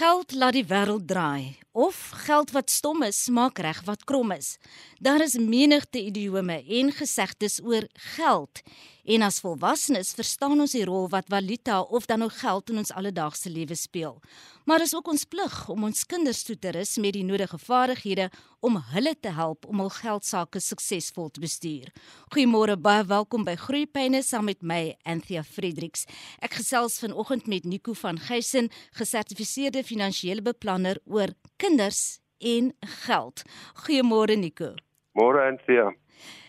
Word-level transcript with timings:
Geld 0.00 0.32
laat 0.32 0.56
die 0.56 0.64
wêreld 0.64 1.04
draai 1.12 1.42
of 1.72 2.10
geld 2.26 2.50
wat 2.50 2.70
stom 2.70 3.02
is 3.02 3.28
maak 3.28 3.58
reg 3.58 3.82
wat 3.86 4.04
krom 4.04 4.32
is. 4.32 4.56
Daar 4.98 5.20
is 5.20 5.38
menigte 5.38 6.02
idiome 6.02 6.64
en 6.66 6.92
gesegdes 6.92 7.60
oor 7.62 7.86
geld. 8.16 8.62
En 9.04 9.22
as 9.22 9.40
volwassenes 9.40 10.12
verstaan 10.14 10.60
ons 10.60 10.74
die 10.76 10.84
rol 10.84 11.08
wat 11.10 11.30
valuta 11.32 11.80
of 11.80 12.06
dan 12.06 12.20
nou 12.22 12.30
geld 12.30 12.70
in 12.70 12.82
ons 12.82 12.92
alledaagse 12.92 13.50
lewe 13.50 13.74
speel. 13.74 14.20
Maar 14.68 14.84
is 14.84 14.94
ook 14.94 15.08
ons 15.08 15.24
plig 15.24 15.68
om 15.72 15.84
ons 15.88 16.04
kinders 16.06 16.42
toe 16.46 16.58
te 16.58 16.70
rus 16.76 16.96
met 17.00 17.16
die 17.16 17.24
nodige 17.24 17.58
vaardighede 17.58 18.28
om 18.60 18.76
hulle 18.92 19.14
te 19.18 19.32
help 19.34 19.64
om 19.66 19.80
hul 19.80 19.90
geldsaake 19.90 20.60
suksesvol 20.60 21.30
te 21.32 21.40
bestuur. 21.40 21.88
Goeiemôre, 22.34 22.76
baie 22.76 23.06
welkom 23.08 23.46
by 23.48 23.56
Groeipyne 23.58 24.20
saam 24.22 24.50
met 24.50 24.60
my 24.62 24.94
Anthea 25.08 25.42
Fredericks. 25.42 26.04
Ek 26.44 26.60
gesels 26.60 27.00
vanoggend 27.00 27.48
met 27.50 27.64
Nico 27.64 27.96
van 27.96 28.20
Geysen, 28.28 28.68
gesertifiseerde 29.00 29.82
finansiële 29.82 30.44
beplanner 30.44 31.00
oor 31.08 31.32
kinders 31.70 32.18
en 32.38 32.72
geld. 33.06 33.42
Goeiemôre 33.84 34.36
Nico. 34.36 34.74
Môre 35.14 35.46
Anthea. 35.46 35.92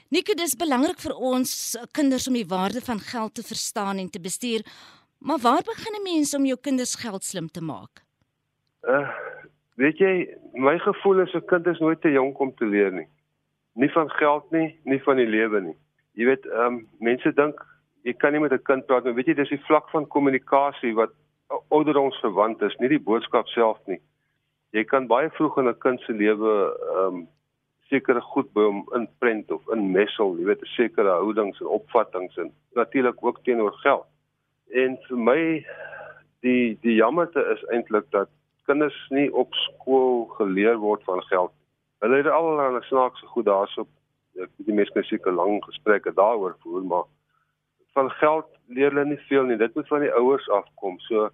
Nico, 0.09 0.33
dis 0.35 0.55
belangrik 0.57 0.99
vir 1.03 1.13
ons 1.15 1.51
kinders 1.95 2.27
om 2.27 2.35
die 2.35 2.47
waarde 2.47 2.81
van 2.81 2.99
geld 2.99 3.35
te 3.37 3.45
verstaan 3.45 4.01
en 4.01 4.09
te 4.09 4.19
bestuur. 4.19 4.65
Maar 5.19 5.39
waar 5.45 5.63
begin 5.63 5.93
'n 5.95 6.03
mens 6.03 6.35
om 6.35 6.45
jou 6.45 6.57
kinders 6.57 6.95
geld 6.95 7.23
slim 7.23 7.47
te 7.47 7.61
maak? 7.61 8.01
Uh, 8.81 9.09
weet 9.75 9.97
jy, 9.97 10.13
my 10.53 10.77
gevoel 10.79 11.21
is 11.21 11.33
'n 11.33 11.45
kind 11.45 11.67
is 11.67 11.79
nooit 11.79 12.01
te 12.01 12.11
jonk 12.11 12.39
om 12.39 12.55
te 12.55 12.65
leer 12.65 12.91
nie. 12.91 13.07
Nie 13.73 13.91
van 13.91 14.09
geld 14.09 14.51
nie, 14.51 14.79
nie 14.83 15.01
van 15.03 15.15
die 15.15 15.29
lewe 15.29 15.61
nie. 15.61 15.77
Jy 16.13 16.25
weet, 16.25 16.45
ehm 16.45 16.65
um, 16.65 16.87
mense 16.99 17.33
dink 17.33 17.55
jy 18.03 18.13
kan 18.13 18.31
nie 18.31 18.41
met 18.41 18.51
'n 18.51 18.63
kind 18.63 18.85
praat 18.85 19.03
nie. 19.03 19.13
Weet 19.13 19.27
jy, 19.27 19.33
dis 19.33 19.49
die 19.49 19.65
vlak 19.67 19.89
van 19.89 20.07
kommunikasie 20.07 20.95
wat 20.95 21.11
ouderdomsverwant 21.69 22.61
is, 22.61 22.75
nie 22.79 22.89
die 22.89 23.05
boodskap 23.05 23.47
self 23.47 23.77
nie. 23.85 24.01
Jy 24.71 24.83
kan 24.87 25.07
baie 25.07 25.29
vroeg 25.35 25.57
in 25.57 25.67
'n 25.67 25.79
kind 25.83 26.01
se 26.01 26.13
lewe 26.13 26.51
ehm 26.95 27.15
um, 27.15 27.27
sekere 27.91 28.21
goed 28.21 28.53
by 28.55 28.63
hom 28.63 28.85
inprent 28.95 29.51
of 29.51 29.67
inmessel, 29.75 30.37
jy 30.39 30.45
weet, 30.47 30.61
sekere 30.77 31.17
houdings 31.19 31.59
en 31.59 31.67
opvattinge 31.67 32.31
en 32.39 32.51
natuurlik 32.79 33.19
ook 33.19 33.41
teenoor 33.43 33.73
geld. 33.83 34.05
En 34.71 34.95
vir 35.07 35.17
my 35.17 35.41
die 36.45 36.77
die 36.85 36.95
jammerte 36.95 37.43
is 37.55 37.63
eintlik 37.75 38.07
dat 38.15 38.29
kinders 38.69 38.97
nie 39.09 39.27
op 39.33 39.53
skool 39.65 40.25
geleer 40.37 40.79
word 40.79 41.03
van 41.03 41.21
geld. 41.27 41.51
Hulle 41.99 42.21
het 42.21 42.31
al 42.31 42.61
'n 42.61 42.81
snaakse 42.87 43.25
goed 43.33 43.45
daarso. 43.45 43.87
Ek 44.39 44.49
weet 44.57 44.67
die 44.67 44.73
mense 44.79 44.93
kan 44.93 45.03
seker 45.03 45.33
lang 45.33 45.59
gesprekke 45.63 46.13
daaroor 46.13 46.55
voer, 46.63 46.83
maar 46.83 47.03
van 47.93 48.09
geld 48.09 48.47
leer 48.67 48.89
hulle 48.91 49.05
nie 49.05 49.23
veel 49.27 49.43
nie. 49.43 49.57
Dit 49.57 49.75
moet 49.75 49.87
van 49.87 49.99
die 49.99 50.13
ouers 50.13 50.49
afkom. 50.49 50.99
So 50.99 51.29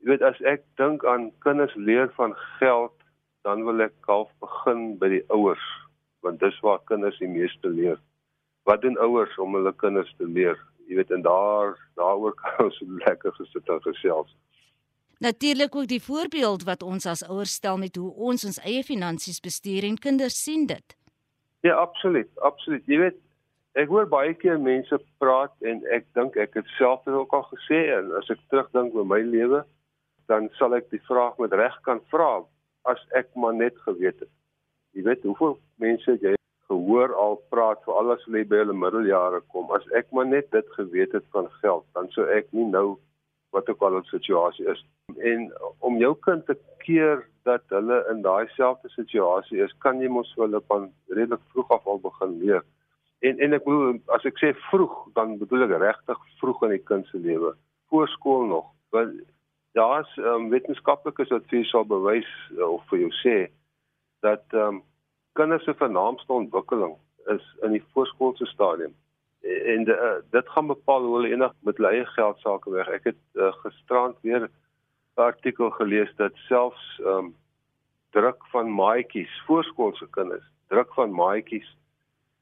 jy 0.00 0.12
weet 0.12 0.24
as 0.24 0.40
ek 0.48 0.64
dink 0.80 1.04
aan 1.04 1.30
kinders 1.44 1.74
leer 1.76 2.08
van 2.16 2.34
geld 2.58 2.96
dan 3.44 3.64
wil 3.64 3.80
ek 3.84 3.94
half 4.08 4.30
begin 4.44 4.96
by 5.00 5.08
die 5.16 5.24
ouers 5.28 5.66
want 6.24 6.40
dis 6.40 6.56
waar 6.60 6.80
kinders 6.84 7.16
die 7.18 7.28
meeste 7.28 7.68
leer. 7.72 7.96
Wat 8.68 8.82
doen 8.84 8.98
ouers 9.00 9.32
om 9.40 9.54
hulle 9.56 9.72
kinders 9.80 10.10
te 10.18 10.26
leer? 10.28 10.58
Jy 10.88 10.98
weet 10.98 11.12
en 11.16 11.22
daar 11.24 11.76
daaroor 11.96 12.34
kan 12.36 12.66
ons 12.66 12.80
lekker 13.06 13.32
gesit 13.38 13.72
en 13.72 13.80
gesels. 13.86 14.34
Natuurlik 15.20 15.74
ook 15.76 15.88
die 15.88 16.02
voorbeeld 16.02 16.64
wat 16.68 16.82
ons 16.82 17.06
as 17.06 17.24
ouers 17.28 17.52
stel 17.56 17.80
met 17.80 17.96
hoe 17.96 18.12
ons 18.14 18.44
ons 18.44 18.60
eie 18.64 18.84
finansies 18.84 19.40
bestuur 19.40 19.84
en 19.88 19.98
kinders 20.00 20.36
sien 20.42 20.66
dit. 20.66 20.96
Ja, 21.60 21.76
absoluut, 21.76 22.30
absoluut. 22.40 22.86
Jy 22.88 23.00
weet 23.02 23.18
ek 23.80 23.92
hoor 23.92 24.08
baie 24.08 24.32
keer 24.34 24.56
mense 24.60 24.96
praat 25.20 25.52
en 25.64 25.82
ek 25.92 26.08
dink 26.16 26.36
ek 26.40 26.56
het 26.56 26.72
self 26.78 27.04
dit 27.04 27.14
ook 27.14 27.36
al 27.36 27.44
gesê 27.52 27.82
en 27.98 28.08
as 28.20 28.32
ek 28.32 28.40
terugdink 28.52 28.96
oor 28.96 29.08
my 29.08 29.20
lewe 29.24 29.60
dan 30.30 30.48
sal 30.58 30.76
ek 30.78 30.90
die 30.94 31.02
vraag 31.08 31.38
met 31.42 31.54
reg 31.58 31.76
kan 31.86 32.00
vra 32.12 32.32
as 32.90 33.00
ek 33.18 33.32
maar 33.34 33.54
net 33.54 33.76
geweet 33.86 34.20
het. 34.22 34.32
Jy 34.94 35.02
weet 35.06 35.26
hoeveel 35.26 35.56
mense 35.82 36.16
jy 36.22 36.34
gehoor 36.70 37.14
al 37.18 37.36
praat 37.50 37.82
vir 37.86 37.96
alles 37.98 38.22
wat 38.30 38.50
by 38.50 38.62
hulle 38.62 38.76
middeljare 38.78 39.40
kom. 39.54 39.70
As 39.74 39.86
ek 39.98 40.10
maar 40.14 40.28
net 40.30 40.50
dit 40.54 40.74
geweet 40.76 41.14
het 41.16 41.26
van 41.34 41.50
geld, 41.62 41.86
dan 41.98 42.10
sou 42.14 42.26
ek 42.30 42.50
nie 42.54 42.66
nou 42.70 42.98
wat 43.54 43.68
ook 43.70 43.82
al 43.82 43.98
'n 43.98 44.06
situasie 44.10 44.66
is. 44.70 44.84
En 45.18 45.50
om 45.78 45.98
jou 45.98 46.14
kind 46.26 46.46
te 46.46 46.56
keer 46.84 47.26
dat 47.42 47.62
hulle 47.68 47.98
in 48.10 48.22
daai 48.22 48.46
selfde 48.54 48.88
situasie 48.88 49.58
is, 49.64 49.74
kan 49.78 50.00
jy 50.00 50.08
mos 50.08 50.32
vir 50.34 50.46
hulle 50.46 50.62
van 50.68 50.92
redelik 51.08 51.42
vroeg 51.52 51.70
af 51.70 51.86
al 51.86 51.98
begin 51.98 52.38
leer. 52.38 52.62
En 53.20 53.38
en 53.38 53.52
ek 53.52 53.64
bedoel 53.64 53.98
as 54.06 54.24
ek 54.24 54.38
sê 54.38 54.54
vroeg, 54.70 55.12
dan 55.14 55.38
bedoel 55.38 55.62
ek 55.66 55.80
regtig 55.80 56.18
vroeg 56.40 56.62
in 56.62 56.70
die 56.76 56.86
kind 56.90 57.06
se 57.06 57.18
lewe, 57.18 57.54
voor 57.88 58.08
skool 58.08 58.46
nog. 58.46 58.66
Want 58.90 59.20
daar's 59.72 60.16
um, 60.16 60.48
wetenskaplikes 60.50 61.28
wat 61.28 61.46
vir 61.50 61.64
sal 61.64 61.84
bewys 61.84 62.28
uh, 62.58 62.66
of 62.66 62.82
vir 62.90 63.04
jou 63.04 63.12
sê 63.22 63.36
dat 64.26 64.44
um, 64.52 64.82
kinders 65.38 65.64
se 65.64 65.74
vernaamste 65.74 66.32
ontwikkeling 66.32 66.96
is 67.34 67.44
in 67.62 67.76
die 67.76 67.84
voorskoolse 67.92 68.46
stadium 68.46 68.94
en 69.40 69.84
de, 69.84 69.94
uh, 69.96 70.30
dit 70.30 70.48
gaan 70.48 70.66
bepaal 70.66 71.04
hoe 71.04 71.14
hulle 71.16 71.32
enig 71.32 71.52
met 71.60 71.76
hulle 71.76 71.92
eie 71.94 72.06
geld 72.06 72.38
sake 72.44 72.70
weg. 72.70 72.88
Ek 72.92 73.06
het 73.12 73.20
uh, 73.34 73.52
gisterand 73.62 74.18
weer 74.26 74.48
'n 74.48 74.50
artikel 75.20 75.70
gelees 75.70 76.12
dat 76.16 76.36
selfs 76.48 77.00
um, 77.04 77.34
druk 78.10 78.44
van 78.52 78.74
maatjies, 78.74 79.32
voorskoolse 79.46 80.06
kinders, 80.10 80.44
druk 80.68 80.92
van 80.94 81.14
maatjies 81.14 81.76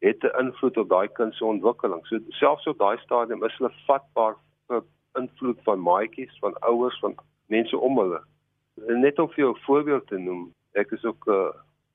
het 0.00 0.22
'n 0.22 0.38
invloed 0.38 0.77
op 0.77 0.88
daai 0.88 1.09
kind 1.09 1.34
se 1.34 1.44
ontwikkeling. 1.44 2.06
So 2.06 2.19
selfs 2.28 2.67
op 2.67 2.78
daai 2.78 2.99
stadium 2.99 3.44
is 3.44 3.56
hulle 3.56 3.72
vatbaar 3.87 4.37
invloed 5.15 5.59
van 5.63 5.81
maatjies, 5.81 6.39
van 6.41 6.59
ouers, 6.61 6.99
van 6.99 7.15
mense 7.47 7.79
om 7.79 7.99
hulle. 7.99 8.21
En 8.87 9.01
net 9.01 9.19
om 9.19 9.29
vir 9.29 9.45
jou 9.45 9.53
'n 9.55 9.65
voorbeeld 9.65 10.07
te 10.07 10.19
noem, 10.19 10.53
ek 10.73 10.91
is 10.91 11.05
ook 11.05 11.27
'n 11.27 11.31
uh, 11.31 11.49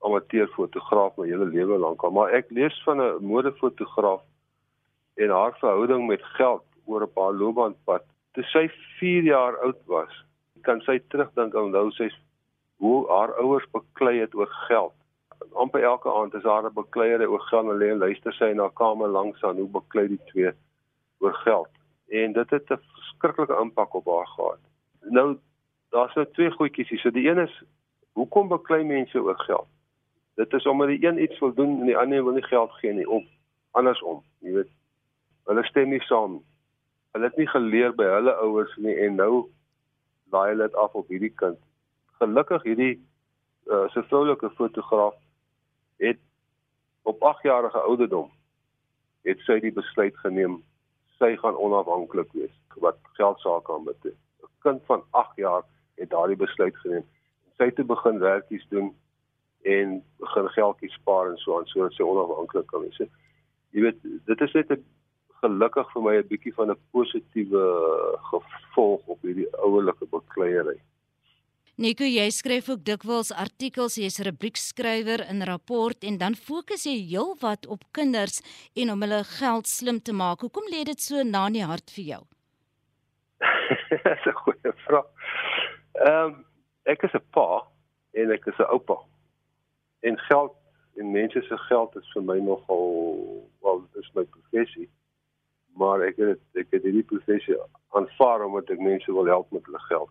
amateur 0.04 0.48
fotograaf 0.48 1.16
my 1.16 1.26
hele 1.26 1.44
lewe 1.44 1.78
lank 1.78 2.02
al, 2.02 2.10
maar 2.10 2.30
ek 2.30 2.50
lees 2.50 2.82
van 2.84 3.00
'n 3.00 3.24
modefotograaf 3.24 4.22
en 5.14 5.30
haar 5.30 5.56
verhouding 5.58 6.06
met 6.06 6.22
geld 6.22 6.64
oor 6.84 7.02
'n 7.02 7.12
paar 7.12 7.32
loopbaanpad. 7.32 8.04
Toe 8.32 8.44
sy 8.44 8.68
4 8.98 9.22
jaar 9.22 9.58
oud 9.58 9.80
was, 9.86 10.24
kan 10.62 10.80
sy 10.80 10.98
terugdink 11.08 11.54
aan 11.54 11.70
nou 11.70 11.90
sy 11.90 12.10
hoe 12.76 13.08
haar 13.08 13.32
ouers 13.40 13.66
beklei 13.72 14.18
het 14.20 14.34
oor 14.34 14.52
geld. 14.68 14.92
amper 15.52 15.82
elke 15.82 16.10
aand 16.12 16.34
is 16.34 16.42
haar 16.42 16.64
'n 16.64 16.74
bekleierery 16.74 17.26
oor 17.30 17.40
geld 17.40 17.68
en 17.70 17.78
lê 17.78 17.90
en 17.90 17.98
luister 17.98 18.32
sy 18.32 18.44
in 18.44 18.58
haar 18.58 18.72
kamer 18.72 19.08
langs 19.08 19.42
aan 19.44 19.56
hoe 19.56 19.68
beklei 19.68 20.08
die 20.08 20.24
twee 20.26 20.52
oor 21.18 21.34
geld. 21.34 21.68
En 22.08 22.32
dit 22.32 22.50
het 22.50 22.70
'n 22.70 22.80
verskriklike 22.94 23.60
impak 23.60 23.94
op 23.94 24.06
haar 24.06 24.26
gehad. 24.26 24.60
Nou 25.00 25.38
daar's 25.90 26.14
nou 26.14 26.26
twee 26.32 26.50
goedjies 26.50 26.88
hier. 26.88 26.98
So 26.98 27.10
die 27.10 27.28
een 27.28 27.38
is 27.38 27.62
hoekom 28.12 28.48
beklei 28.48 28.84
mense 28.84 29.22
oor 29.22 29.38
geld? 29.38 29.68
Dit 30.34 30.52
is 30.52 30.66
omdat 30.66 30.88
die 30.88 31.06
een 31.06 31.22
iets 31.22 31.38
wil 31.38 31.54
doen 31.54 31.80
en 31.80 31.86
die 31.86 31.98
ander 31.98 32.24
wil 32.24 32.32
nie 32.32 32.42
geld 32.42 32.72
gee 32.72 32.92
nie 32.92 33.08
of 33.08 33.24
andersom, 33.70 34.22
jy 34.38 34.52
weet. 34.52 34.70
Hulle 35.44 35.64
stem 35.64 35.88
nie 35.88 36.00
saam. 36.00 36.42
Hulle 37.12 37.24
het 37.24 37.36
nie 37.36 37.46
geleer 37.46 37.94
by 37.94 38.04
hulle 38.04 38.34
ouers 38.42 38.76
nie 38.76 38.94
en 39.06 39.14
nou 39.14 39.46
laai 40.30 40.48
hulle 40.48 40.66
dit 40.66 40.74
af 40.74 40.94
op 40.94 41.08
hierdie 41.08 41.34
kind. 41.42 41.58
Gelukkig 42.18 42.62
hierdie 42.62 42.94
uh, 43.66 43.88
se 43.88 44.02
vroulike 44.02 44.50
fotograaf 44.50 45.14
het 46.02 46.18
op 47.02 47.22
8 47.22 47.42
jarige 47.42 47.78
ouderdom 47.78 48.30
het 49.22 49.40
sy 49.46 49.60
die 49.60 49.72
besluit 49.72 50.16
geneem 50.24 50.58
sy 51.18 51.36
gaan 51.36 51.56
onafhanklik 51.56 52.32
wees 52.32 52.54
wat 52.82 52.98
geld 53.18 53.40
sake 53.40 53.72
aanbetref. 53.72 54.18
'n 54.42 54.48
Kind 54.62 54.82
van 54.86 55.02
8 55.10 55.36
jaar 55.36 55.62
het 55.94 56.10
daardie 56.10 56.36
besluit 56.36 56.76
geneem. 56.76 57.06
Sy 57.56 57.64
het 57.64 57.86
begin 57.86 58.18
werkies 58.18 58.66
doen 58.68 58.94
en 59.62 60.02
begin 60.18 60.48
geldjies 60.48 60.92
spaar 60.92 61.30
en 61.30 61.36
so 61.36 61.58
aan 61.58 61.66
sodat 61.66 61.92
sy 61.92 62.02
onafhanklik 62.02 62.66
kan 62.66 62.80
wees. 62.80 62.98
Jy 63.70 63.80
weet, 63.80 64.02
dit 64.02 64.40
is 64.40 64.52
net 64.52 64.70
'n 64.70 64.84
gelukkig 65.42 65.92
vir 65.92 66.02
my 66.02 66.14
'n 66.16 66.28
bietjie 66.28 66.54
van 66.54 66.70
'n 66.70 66.80
positiewe 66.90 67.64
gevolg 68.30 69.00
op 69.06 69.22
hierdie 69.22 69.48
ouerlike 69.56 70.06
bekleierery. 70.10 70.78
Nico, 71.74 72.06
jy 72.06 72.28
skryf 72.30 72.68
ook 72.70 72.84
dikwels 72.86 73.32
artikels, 73.34 73.96
jy's 73.98 74.20
'n 74.20 74.28
rubriekskrywer 74.28 75.26
in 75.26 75.42
rapport 75.42 76.04
en 76.06 76.18
dan 76.18 76.34
fokus 76.34 76.84
jy 76.86 77.02
heelwat 77.02 77.66
op 77.66 77.82
kinders 77.90 78.38
en 78.76 78.92
om 78.92 79.02
hulle 79.02 79.24
geld 79.24 79.66
slim 79.66 79.98
te 79.98 80.12
maak. 80.12 80.40
Hoekom 80.40 80.70
lê 80.70 80.84
dit 80.84 81.00
so 81.00 81.24
na 81.24 81.46
in 81.46 81.52
die 81.52 81.66
hart 81.66 81.90
vir 81.90 82.04
jou? 82.04 82.22
Dis 83.90 84.26
'n 84.26 84.38
goeie 84.44 84.72
vraag. 84.86 85.08
Ehm 86.06 86.24
um, 86.24 86.46
ek 86.84 87.02
is 87.02 87.14
'n 87.14 87.26
pa 87.34 87.66
en 88.12 88.30
ek 88.30 88.46
is 88.46 88.58
'n 88.58 88.70
oupa. 88.70 88.98
En 90.02 90.18
geld 90.18 90.54
en 90.96 91.10
mense 91.10 91.42
se 91.42 91.58
geld 91.58 91.96
is 91.96 92.12
vir 92.14 92.22
my 92.22 92.38
nogal 92.38 93.50
wel 93.62 93.82
dis 93.94 94.14
my 94.14 94.24
professie. 94.24 94.88
Maar 95.74 96.06
ek 96.06 96.16
het 96.16 96.40
ek 96.54 96.70
het 96.70 96.82
hierdie 96.82 97.10
professie 97.10 97.58
aanvaar 97.90 98.46
omdat 98.46 98.70
ek 98.70 98.78
mense 98.78 99.12
wil 99.12 99.26
help 99.26 99.50
met 99.50 99.64
hulle 99.66 99.82
geld. 99.90 100.10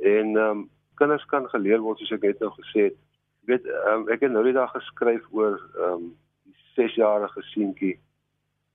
En 0.00 0.36
ehm 0.36 0.50
um, 0.50 0.70
kinders 1.00 1.24
kan 1.32 1.48
geleer 1.48 1.82
word 1.82 1.98
soos 1.98 2.12
ek 2.12 2.22
net 2.22 2.40
nou 2.40 2.50
gesê 2.58 2.88
het. 2.88 2.96
Ek 3.42 3.52
weet 3.52 3.68
um, 3.92 4.08
ek 4.08 4.20
het 4.24 4.32
nou 4.32 4.44
die 4.44 4.56
dag 4.56 4.72
geskryf 4.72 5.24
oor 5.32 5.58
ehm 5.58 5.92
um, 5.92 6.12
die 6.44 6.88
6-jarige 6.88 7.42
seentjie 7.52 7.94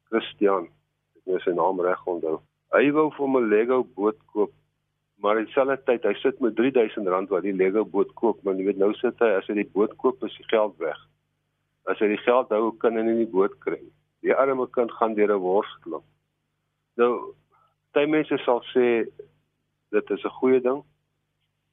Christian. 0.10 0.70
Ek 1.18 1.26
moet 1.26 1.44
sy 1.44 1.52
naam 1.52 1.82
reg 1.84 2.06
onthou. 2.08 2.40
Hy 2.76 2.92
wou 2.96 3.10
vir 3.18 3.28
'n 3.28 3.50
Lego 3.50 3.84
boot 3.84 4.20
koop, 4.34 4.54
Maar 5.20 5.38
in 5.38 5.46
dieselfde 5.46 5.82
tyd, 5.84 6.04
hy 6.08 6.14
sit 6.14 6.40
met 6.40 6.56
R3000 6.56 7.28
wat 7.28 7.44
die 7.44 7.56
Lego 7.56 7.84
boot 7.86 8.12
koop, 8.16 8.40
maar 8.44 8.56
jy 8.56 8.70
weet 8.70 8.78
nou 8.80 8.94
sit 8.96 9.20
hy 9.20 9.34
as 9.36 9.48
hy 9.52 9.58
die 9.58 9.72
boot 9.74 9.92
koop, 10.00 10.22
is 10.24 10.36
die 10.40 10.48
geld 10.48 10.78
weg. 10.80 11.00
As 11.92 12.00
hy 12.00 12.08
die 12.14 12.22
geld 12.24 12.54
hou, 12.56 12.70
kan 12.80 12.96
hy 12.96 13.04
nie 13.04 13.26
die 13.26 13.32
boot 13.34 13.58
kry 13.66 13.76
nie. 13.82 13.92
Die 14.24 14.32
arme 14.36 14.68
kind 14.72 14.94
gaan 14.96 15.18
deur 15.18 15.34
'n 15.36 15.44
worsteling. 15.44 16.06
Nou, 16.96 17.36
baie 17.94 18.08
mense 18.08 18.38
sal 18.46 18.64
sê 18.72 19.12
dit 19.92 20.12
is 20.16 20.24
'n 20.24 20.38
goeie 20.40 20.62
ding. 20.64 20.84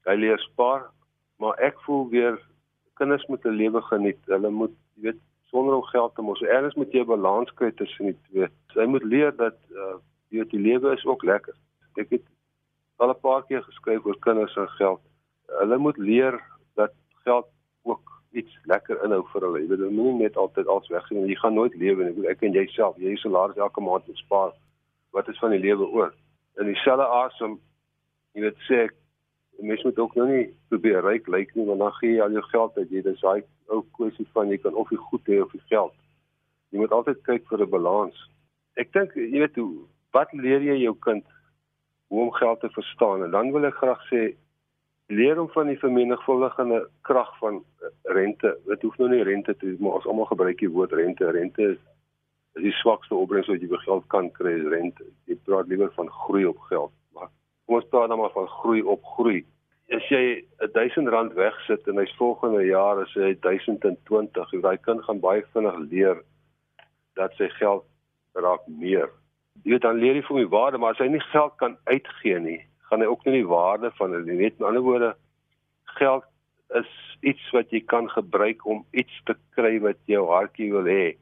Hy 0.06 0.14
leer 0.14 0.38
spaar, 0.38 0.87
maar 1.43 1.58
ek 1.58 1.81
voel 1.87 2.08
weer 2.11 2.38
kinders 2.94 3.26
moet 3.26 3.44
'n 3.44 3.58
lewe 3.61 3.82
geniet. 3.82 4.20
Hulle 4.26 4.50
moet, 4.50 4.75
jy 4.94 5.03
weet, 5.11 5.20
sonder 5.50 5.75
om 5.75 5.82
geld 5.82 6.14
te 6.14 6.23
mos. 6.23 6.41
Erns 6.41 6.75
moet 6.75 6.93
jy 6.93 7.00
'n 7.00 7.06
balans 7.06 7.50
kry 7.55 7.70
tussen 7.70 8.06
die 8.06 8.19
twee. 8.29 8.49
So, 8.73 8.81
hy 8.81 8.87
moet 8.87 9.05
leer 9.05 9.37
dat 9.37 9.58
uh 9.70 9.99
jy 10.31 10.38
weet 10.38 10.50
die 10.50 10.61
lewe 10.61 10.93
is 10.93 11.05
ook 11.06 11.23
lekker. 11.23 11.55
Ek 11.97 12.11
het 12.11 12.23
al 12.97 13.11
'n 13.11 13.20
paar 13.20 13.43
keer 13.47 13.62
geskryf 13.62 14.05
oor 14.05 14.19
kinders 14.19 14.56
en 14.56 14.69
geld. 14.69 15.00
Hulle 15.47 15.79
moet 15.79 15.99
leer 15.99 16.41
dat 16.75 16.93
geld 17.25 17.47
ook 17.82 18.03
iets 18.32 18.58
lekker 18.64 19.05
inhou 19.05 19.23
vir 19.32 19.41
hulle. 19.41 19.61
Jy 19.61 19.69
weet, 19.69 19.79
hulle 19.79 19.91
moet 19.91 20.05
nie 20.05 20.23
net 20.23 20.37
altyd 20.37 20.67
alles 20.67 20.88
weggee 20.88 21.19
nie. 21.19 21.29
Jy 21.29 21.38
gaan 21.41 21.55
nooit 21.55 21.75
lewe 21.75 22.05
nie. 22.05 22.29
Ek 22.29 22.43
en 22.43 22.53
jouself, 22.53 22.97
jy 22.97 23.17
salaris 23.17 23.56
elke 23.56 23.81
maand 23.81 24.06
moet 24.06 24.17
spaar. 24.17 24.53
Wat 25.12 25.29
is 25.29 25.38
van 25.38 25.50
die 25.50 25.61
lewe 25.61 25.87
oor? 25.87 26.14
In 26.58 26.67
dieselfde 26.67 27.06
asem, 27.06 27.61
jy 28.32 28.41
weet 28.41 28.58
sê 28.69 28.75
ek 28.88 28.94
mens 29.58 29.82
moet 29.82 29.99
ook 29.99 30.14
nou 30.14 30.29
nie 30.29 30.55
probeer 30.69 31.00
ryk 31.05 31.26
lyk 31.26 31.55
nie 31.55 31.67
want 31.67 31.79
dan 31.81 31.93
gee 31.99 32.17
jy 32.17 32.23
al 32.23 32.35
jou 32.37 32.43
geld 32.50 32.79
uit. 32.79 32.91
Jy 32.91 33.03
dis 33.03 33.20
daai 33.20 33.43
ou 33.73 33.82
kwessie 33.99 34.26
van 34.32 34.50
jy 34.53 34.58
kan 34.62 34.75
of 34.75 34.91
jy 34.93 34.99
goed 35.08 35.31
hê 35.31 35.41
of 35.43 35.53
jy 35.56 35.61
geld. 35.70 35.94
Jy 36.70 36.82
moet 36.82 36.93
altyd 36.93 37.23
kyk 37.29 37.47
vir 37.49 37.62
'n 37.64 37.70
balans. 37.70 38.19
Ek 38.76 38.93
dink 38.93 39.14
jy 39.14 39.38
weet 39.41 39.56
hoe 39.56 39.87
wat 40.12 40.32
leer 40.32 40.62
jy 40.62 40.76
jou 40.82 40.94
kind 41.00 41.25
hoe 42.08 42.23
om 42.23 42.32
geld 42.32 42.61
te 42.61 42.69
verstaan? 42.69 43.25
En 43.25 43.31
dan 43.31 43.53
wil 43.53 43.64
ek 43.64 43.81
graag 43.81 44.03
sê 44.12 44.37
leer 45.08 45.37
hom 45.37 45.49
van 45.49 45.67
die 45.67 45.79
vermenigvuldigende 45.79 46.88
krag 47.03 47.38
van 47.38 47.64
eh, 47.82 47.88
rente. 48.03 48.58
Dit 48.67 48.82
hoef 48.82 48.99
nou 48.99 49.08
nie 49.08 49.23
rente 49.23 49.56
te 49.56 49.76
maar 49.79 49.99
ons 50.00 50.06
almal 50.06 50.26
gebruik 50.26 50.58
die 50.58 50.70
woord 50.70 50.93
rente. 50.93 51.31
Rente 51.31 51.62
is 51.62 51.79
is 52.56 52.62
die 52.62 52.73
swakste 52.73 53.14
opbrengs 53.14 53.49
wat 53.49 53.61
jy 53.61 53.69
by 53.69 53.76
geld 53.76 54.05
kan 54.08 54.31
kry 54.32 54.53
is 54.56 54.69
rente. 54.73 55.05
Jy 55.26 55.37
praat 55.44 55.69
liewer 55.69 55.93
van 55.93 56.08
groei 56.08 56.47
op 56.47 56.58
geld 56.58 56.93
kom 57.67 57.81
ons 57.81 57.89
praat 57.91 58.09
dan 58.09 58.19
maar 58.19 58.35
van 58.35 58.49
groei 58.61 58.83
op 58.83 59.05
groei. 59.17 59.43
As 59.95 60.07
jy 60.11 60.43
1000 60.75 61.11
rand 61.15 61.35
wegsit 61.39 61.87
en 61.91 62.01
hy's 62.01 62.15
volgende 62.19 62.65
jaar 62.67 63.03
as 63.03 63.13
hy 63.15 63.35
1020, 63.43 64.55
jy 64.55 64.63
daai 64.63 64.79
kind 64.83 65.05
gaan 65.07 65.23
baie 65.23 65.45
vinnig 65.55 65.79
leer 65.91 66.23
dat 67.19 67.35
sy 67.39 67.49
geld 67.59 67.85
raak 68.35 68.65
meer. 68.67 69.11
Jy 69.65 69.77
weet 69.77 69.87
dan 69.87 70.01
leer 70.03 70.19
hy 70.19 70.25
vir 70.27 70.41
my 70.41 70.47
waarde, 70.53 70.79
maar 70.79 70.97
as 70.97 71.03
hy 71.03 71.09
nie 71.11 71.23
geld 71.31 71.55
kan 71.63 71.77
uitgee 71.91 72.41
nie, 72.43 72.59
gaan 72.91 73.03
hy 73.03 73.11
ook 73.11 73.25
nie 73.27 73.39
die 73.39 73.51
waarde 73.51 73.93
van 73.99 74.15
dit 74.15 74.27
nie. 74.27 74.41
Net 74.43 74.59
met 74.59 74.69
ander 74.69 74.85
woorde, 74.87 75.13
geld 75.97 76.27
is 76.75 76.91
iets 77.27 77.47
wat 77.55 77.71
jy 77.75 77.81
kan 77.89 78.11
gebruik 78.11 78.67
om 78.67 78.85
iets 78.93 79.23
te 79.27 79.37
kry 79.57 79.79
wat 79.83 79.99
jou 80.11 80.27
hartjie 80.29 80.73
wil 80.75 80.87
hê. 80.91 81.15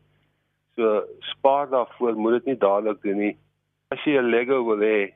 So 0.75 1.05
spaar 1.31 1.69
daarvoor, 1.71 2.17
moet 2.19 2.41
dit 2.41 2.53
nie 2.53 2.61
dadelik 2.65 3.05
doen 3.05 3.21
nie. 3.21 3.35
As 3.95 4.03
jy 4.05 4.19
'n 4.19 4.33
Lego 4.33 4.65
wil 4.65 4.83
hê, 4.83 5.13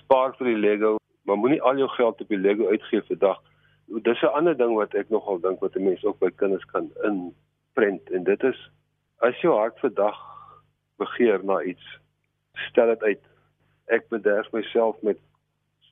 spaar 0.00 0.34
vir 0.38 0.46
die 0.52 0.60
Lego, 0.60 0.96
maar 1.24 1.36
moenie 1.40 1.62
al 1.62 1.78
jou 1.78 1.88
geld 1.96 2.20
op 2.20 2.28
die 2.28 2.40
Lego 2.40 2.68
uitgee 2.68 3.02
vir 3.08 3.18
dag. 3.18 3.40
Dis 3.86 4.22
'n 4.22 4.36
ander 4.38 4.56
ding 4.56 4.74
wat 4.74 4.94
ek 4.94 5.10
nogal 5.10 5.40
dink 5.40 5.60
wat 5.60 5.76
'n 5.76 5.84
mens 5.84 6.04
ook 6.04 6.18
by 6.18 6.30
kinders 6.30 6.64
kan 6.64 6.90
inprent 7.04 8.10
en 8.10 8.24
dit 8.24 8.42
is 8.42 8.70
as 9.18 9.40
jou 9.40 9.54
hart 9.56 9.78
vir 9.80 9.94
dag 9.94 10.18
begeer 10.96 11.44
na 11.44 11.62
iets, 11.62 11.86
stel 12.70 12.86
dit 12.86 13.02
uit. 13.02 13.22
Ek 13.86 14.08
bederf 14.08 14.52
myself 14.52 15.00
met 15.02 15.18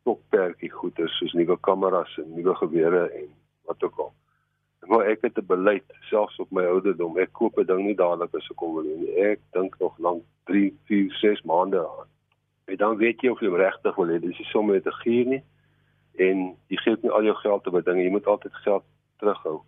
stokperdjie 0.00 0.70
goeder 0.70 1.08
soos 1.08 1.32
nuwe 1.32 1.56
kameras 1.60 2.18
en 2.18 2.34
nuwe 2.34 2.54
gewere 2.54 3.06
en 3.20 3.28
wat 3.70 3.82
ook 3.82 3.98
al. 3.98 4.12
Maar 4.90 5.06
ek 5.12 5.22
het 5.22 5.38
'n 5.38 5.46
beleid 5.46 5.84
selfs 6.10 6.38
op 6.38 6.50
my 6.50 6.64
ouderdom. 6.64 7.18
Ek 7.18 7.32
koop 7.32 7.58
'n 7.58 7.66
ding 7.66 7.84
nie 7.86 7.94
dadelik 7.94 8.34
as 8.34 8.50
ek 8.50 8.56
kom 8.56 8.74
wil 8.74 8.84
nie. 8.84 9.14
Ek 9.16 9.40
dink 9.52 9.78
nog 9.78 9.98
lank 9.98 10.22
3, 10.44 10.78
4, 10.84 11.10
6 11.20 11.42
maande 11.42 11.78
aan. 11.78 12.11
En 12.72 12.78
dan 12.80 12.96
weet 12.96 13.20
jy 13.20 13.28
of 13.28 13.40
jy 13.44 13.50
regtig 13.52 13.96
wil 14.00 14.08
hê 14.08 14.20
dis 14.20 14.38
nie 14.40 14.48
sommer 14.48 14.78
net 14.78 14.86
'n 14.88 15.00
gier 15.04 15.26
nie 15.26 15.42
en 16.26 16.56
jy 16.72 16.78
gee 16.84 16.96
nie 17.02 17.10
al 17.10 17.24
jou 17.24 17.34
geld 17.40 17.66
op 17.66 17.84
dinge, 17.84 18.04
jy 18.04 18.10
moet 18.10 18.26
altyd 18.26 18.54
geld 18.64 18.84
terughou. 19.20 19.60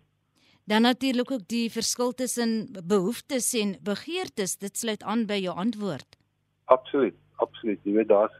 Dan 0.65 0.81
natuurlik 0.81 1.31
ook 1.31 1.47
die 1.47 1.69
verskil 1.71 2.11
tussen 2.11 2.69
behoeftes 2.87 3.53
en 3.53 3.75
begeertes, 3.81 4.57
dit 4.57 4.77
sluit 4.77 5.03
aan 5.03 5.25
by 5.25 5.37
jou 5.41 5.55
antwoord. 5.55 6.17
Absoluut, 6.65 7.15
absoluut. 7.35 7.79
Jy 7.83 7.93
weet 7.93 8.09
daar's 8.09 8.33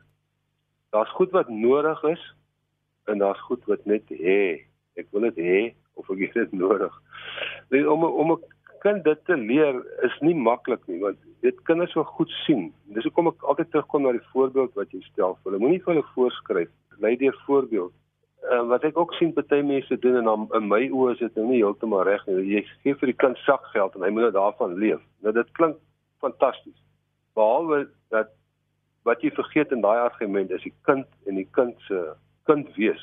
daar's 0.90 1.12
goed 1.12 1.32
wat 1.32 1.50
nodig 1.50 2.04
is 2.04 2.24
en 3.06 3.18
daar's 3.18 3.42
goed 3.42 3.66
wat 3.66 3.86
net 3.86 4.10
hê. 4.10 4.66
Ek 4.96 5.08
wil 5.12 5.22
dit 5.30 5.38
hê 5.38 5.62
of 5.94 6.10
ek 6.10 6.20
het 6.26 6.34
dit 6.34 6.52
nodig. 6.66 6.94
Net 7.70 7.86
om 7.86 8.04
om 8.04 8.32
'n 8.32 8.42
kind 8.86 9.04
dit 9.06 9.22
te 9.26 9.36
leer 9.38 9.78
is 10.06 10.16
nie 10.22 10.36
maklik 10.38 10.84
nie 10.92 11.00
want 11.02 11.20
dit 11.46 11.58
kinders 11.70 11.94
wil 11.98 12.06
goed 12.18 12.32
sien. 12.46 12.68
Dis 12.96 13.06
hoekom 13.08 13.32
ek 13.32 13.46
altyd 13.52 13.72
terugkom 13.74 14.06
na 14.06 14.14
die 14.16 14.28
voorbeeld 14.32 14.74
wat 14.80 14.94
jy 14.94 15.02
stel. 15.06 15.38
Hulle 15.46 15.62
moenie 15.62 15.82
vir 15.84 15.96
hulle 15.96 16.06
voorskryf, 16.14 16.72
lei 17.04 17.14
deur 17.22 17.38
voorbeeld. 17.46 17.94
Uh, 18.46 18.62
wat 18.70 18.86
ek 18.86 18.98
ook 18.98 19.14
sien 19.18 19.34
party 19.34 19.62
mense 19.66 19.98
doen 20.04 20.20
en 20.20 20.30
dan 20.30 20.48
in 20.58 20.68
my 20.70 20.84
oë 20.94 21.16
is 21.16 21.22
dit 21.24 21.38
nou 21.40 21.48
nie 21.50 21.62
heeltemal 21.64 22.06
reg 22.06 22.26
nie. 22.30 22.44
Jy 22.54 22.64
gee 22.84 22.98
vir 23.02 23.12
die 23.12 23.20
kind 23.26 23.42
sakgeld 23.46 23.98
en 23.98 24.06
hy 24.06 24.12
moet 24.14 24.28
nou 24.28 24.34
daarvan 24.38 24.78
leef. 24.82 25.02
Nou 25.26 25.34
dit 25.34 25.54
klink 25.58 25.80
fantasties. 26.22 26.78
Behalwe 27.38 27.88
dat 28.14 28.34
wat 29.06 29.22
jy 29.26 29.34
vergeet 29.34 29.74
in 29.74 29.82
daai 29.86 29.98
argument 30.04 30.54
is 30.54 30.66
die 30.66 30.74
kind 30.86 31.10
en 31.30 31.42
die 31.42 31.50
kind 31.58 31.78
se 31.90 32.02
kind 32.50 32.70
wees 32.78 33.02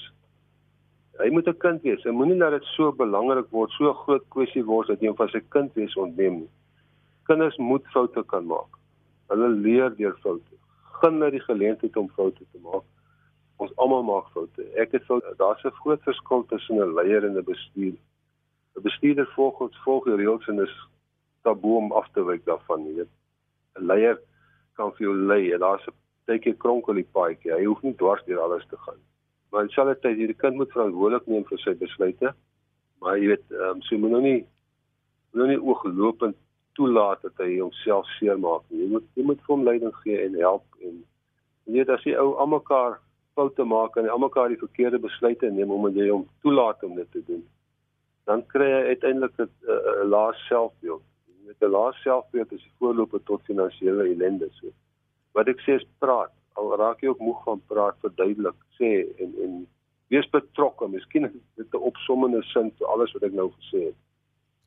hy 1.23 1.31
moet 1.31 1.49
'n 1.49 1.59
kind 1.59 1.83
wees. 1.83 2.03
Hy 2.05 2.11
moenie 2.11 2.39
dat 2.39 2.51
dit 2.51 2.65
so 2.75 2.93
belangrik 2.93 3.51
word, 3.51 3.71
so 3.71 3.93
groot 3.95 4.25
kwessie 4.35 4.65
word 4.65 4.89
dat 4.89 5.01
hom 5.01 5.17
van 5.17 5.29
sy 5.29 5.41
kind 5.55 5.75
wees 5.75 5.95
ontneem 5.97 6.39
nie. 6.41 6.51
Kinders 7.29 7.57
moet 7.57 7.87
foute 7.95 8.23
kan 8.33 8.47
maak. 8.47 8.79
Hulle 9.31 9.49
leer 9.49 9.91
deur 9.97 10.17
foute. 10.23 10.57
Gun 11.01 11.21
hulle 11.21 11.31
die 11.31 11.47
geleentheid 11.47 11.97
om 11.97 12.09
foute 12.17 12.45
te 12.53 12.59
maak. 12.63 12.83
Ons 13.59 13.77
almal 13.77 14.03
maak 14.03 14.27
foute. 14.35 14.67
Ek 14.75 14.93
het 14.93 15.05
foute. 15.05 15.35
Daar's 15.39 15.65
'n 15.65 15.71
groot 15.83 16.03
verskil 16.03 16.45
tussen 16.47 16.77
'n 16.77 16.95
leier 16.95 17.25
en 17.25 17.37
'n 17.37 17.45
bestuurder. 17.45 18.03
'n 18.77 18.83
Bestuurder 18.83 19.27
volg 19.37 19.61
ons 19.61 19.83
volg 19.85 20.05
die 20.05 20.17
reëls 20.17 20.49
en 20.49 20.61
is 20.61 20.77
taboe 21.43 21.77
om 21.77 21.93
af 21.93 22.09
te 22.13 22.25
wyk 22.25 22.45
daarvan, 22.45 22.85
jy 22.87 22.95
weet. 22.95 23.13
'n 23.79 23.87
Leier 23.87 24.19
kan 24.77 24.91
vir 24.93 25.07
jou 25.07 25.15
lei. 25.15 25.59
Daar's 25.59 25.87
'n 25.87 25.95
tydjie 26.27 26.57
kronkel 26.57 26.95
die 26.95 27.09
paadjie. 27.13 27.53
Hy 27.53 27.65
hoef 27.65 27.83
nie 27.83 27.95
dwars 27.95 28.25
deur 28.25 28.41
alles 28.41 28.67
te 28.67 28.77
gaan 28.77 29.12
maar 29.53 29.67
in 29.67 29.75
selfde 29.75 29.99
tyd 30.01 30.17
hierdie 30.17 30.39
kind 30.41 30.57
moet 30.57 30.73
verantwoordelik 30.73 31.29
neem 31.29 31.45
vir 31.45 31.61
sy 31.61 31.75
besluite. 31.77 32.33
Maar 33.05 33.19
jy 33.21 33.35
weet, 33.35 33.45
ehm 33.53 33.77
um, 33.77 33.83
so 33.85 33.99
moet 34.01 34.15
nou 34.17 34.23
nie 34.25 34.41
moet 35.33 35.43
nou 35.43 35.49
nie 35.51 35.61
ooglopend 35.61 36.37
toelaat 36.79 37.23
dat 37.25 37.41
hy 37.45 37.59
homself 37.59 38.09
seermaak 38.17 38.65
nie. 38.69 38.83
Jy 38.85 38.91
moet 38.95 39.07
jy 39.19 39.27
moet 39.29 39.41
vir 39.45 39.55
hom 39.55 39.65
leiding 39.69 39.95
gee 40.01 40.21
en 40.25 40.39
help 40.41 40.81
en 40.81 40.99
jy 41.69 41.79
weet 41.79 41.93
as 41.93 42.05
jy 42.09 42.17
ou 42.21 42.33
almekaar 42.43 42.99
foute 43.37 43.65
maak 43.65 43.97
en 43.97 44.11
almekaar 44.13 44.53
die 44.53 44.61
verkeerde 44.61 45.01
besluite 45.01 45.51
neem 45.51 45.73
omdat 45.73 46.01
jy 46.01 46.09
hom 46.11 46.27
toelaat 46.45 46.85
om 46.85 46.97
dit 46.97 47.09
te 47.13 47.23
doen, 47.29 47.41
dan 48.29 48.45
kry 48.53 48.69
hy 48.73 48.83
uiteindelik 48.93 49.41
'n 49.41 50.09
lae 50.09 50.33
selfbeeld. 50.49 51.05
Jy 51.29 51.49
weet 51.49 51.63
'n 51.69 51.75
lae 51.77 51.93
selfbeeld 52.03 52.53
is 52.53 52.63
die 52.63 52.77
voorloper 52.79 53.21
tot 53.25 53.49
finansiële 53.49 54.09
ellende. 54.15 54.49
So 54.61 54.73
wat 55.33 55.49
ek 55.49 55.61
sê 55.61 55.77
is 55.81 55.89
praat 55.99 56.33
al 56.55 56.77
raak 56.77 57.03
jy 57.03 57.09
ook 57.13 57.21
moeg 57.21 57.45
van 57.45 57.63
praat 57.69 57.99
verduidelik 58.05 58.59
sê 58.79 58.91
en 59.23 59.35
en 59.45 59.61
wees 60.13 60.29
betrokke 60.31 60.89
miskien 60.89 61.29
dit 61.57 61.75
'n 61.75 61.87
opsommende 61.91 62.43
sin 62.53 62.71
vir 62.79 62.87
alles 62.87 63.13
wat 63.13 63.23
ek 63.23 63.33
nou 63.33 63.51
gesê 63.51 63.85
het. 63.89 63.99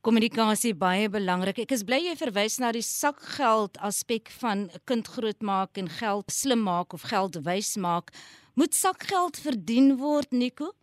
Kommunikasie 0.01 0.73
baie 0.73 1.09
belangrik. 1.09 1.59
Ek 1.59 1.71
is 1.71 1.83
bly 1.83 1.97
jy 1.97 2.15
verwys 2.15 2.59
na 2.59 2.71
die 2.71 2.85
sakgeld 2.85 3.77
aspek 3.81 4.29
van 4.41 4.69
'n 4.69 4.81
kind 4.85 5.07
grootmaak 5.07 5.77
en 5.77 5.89
geld 5.89 6.31
slim 6.31 6.63
maak 6.63 6.93
of 6.93 7.01
geld 7.01 7.35
wys 7.45 7.77
maak. 7.77 8.11
Moet 8.55 8.73
sakgeld 8.73 9.37
verdien 9.37 9.97
word 9.97 10.31
Nico? 10.31 10.73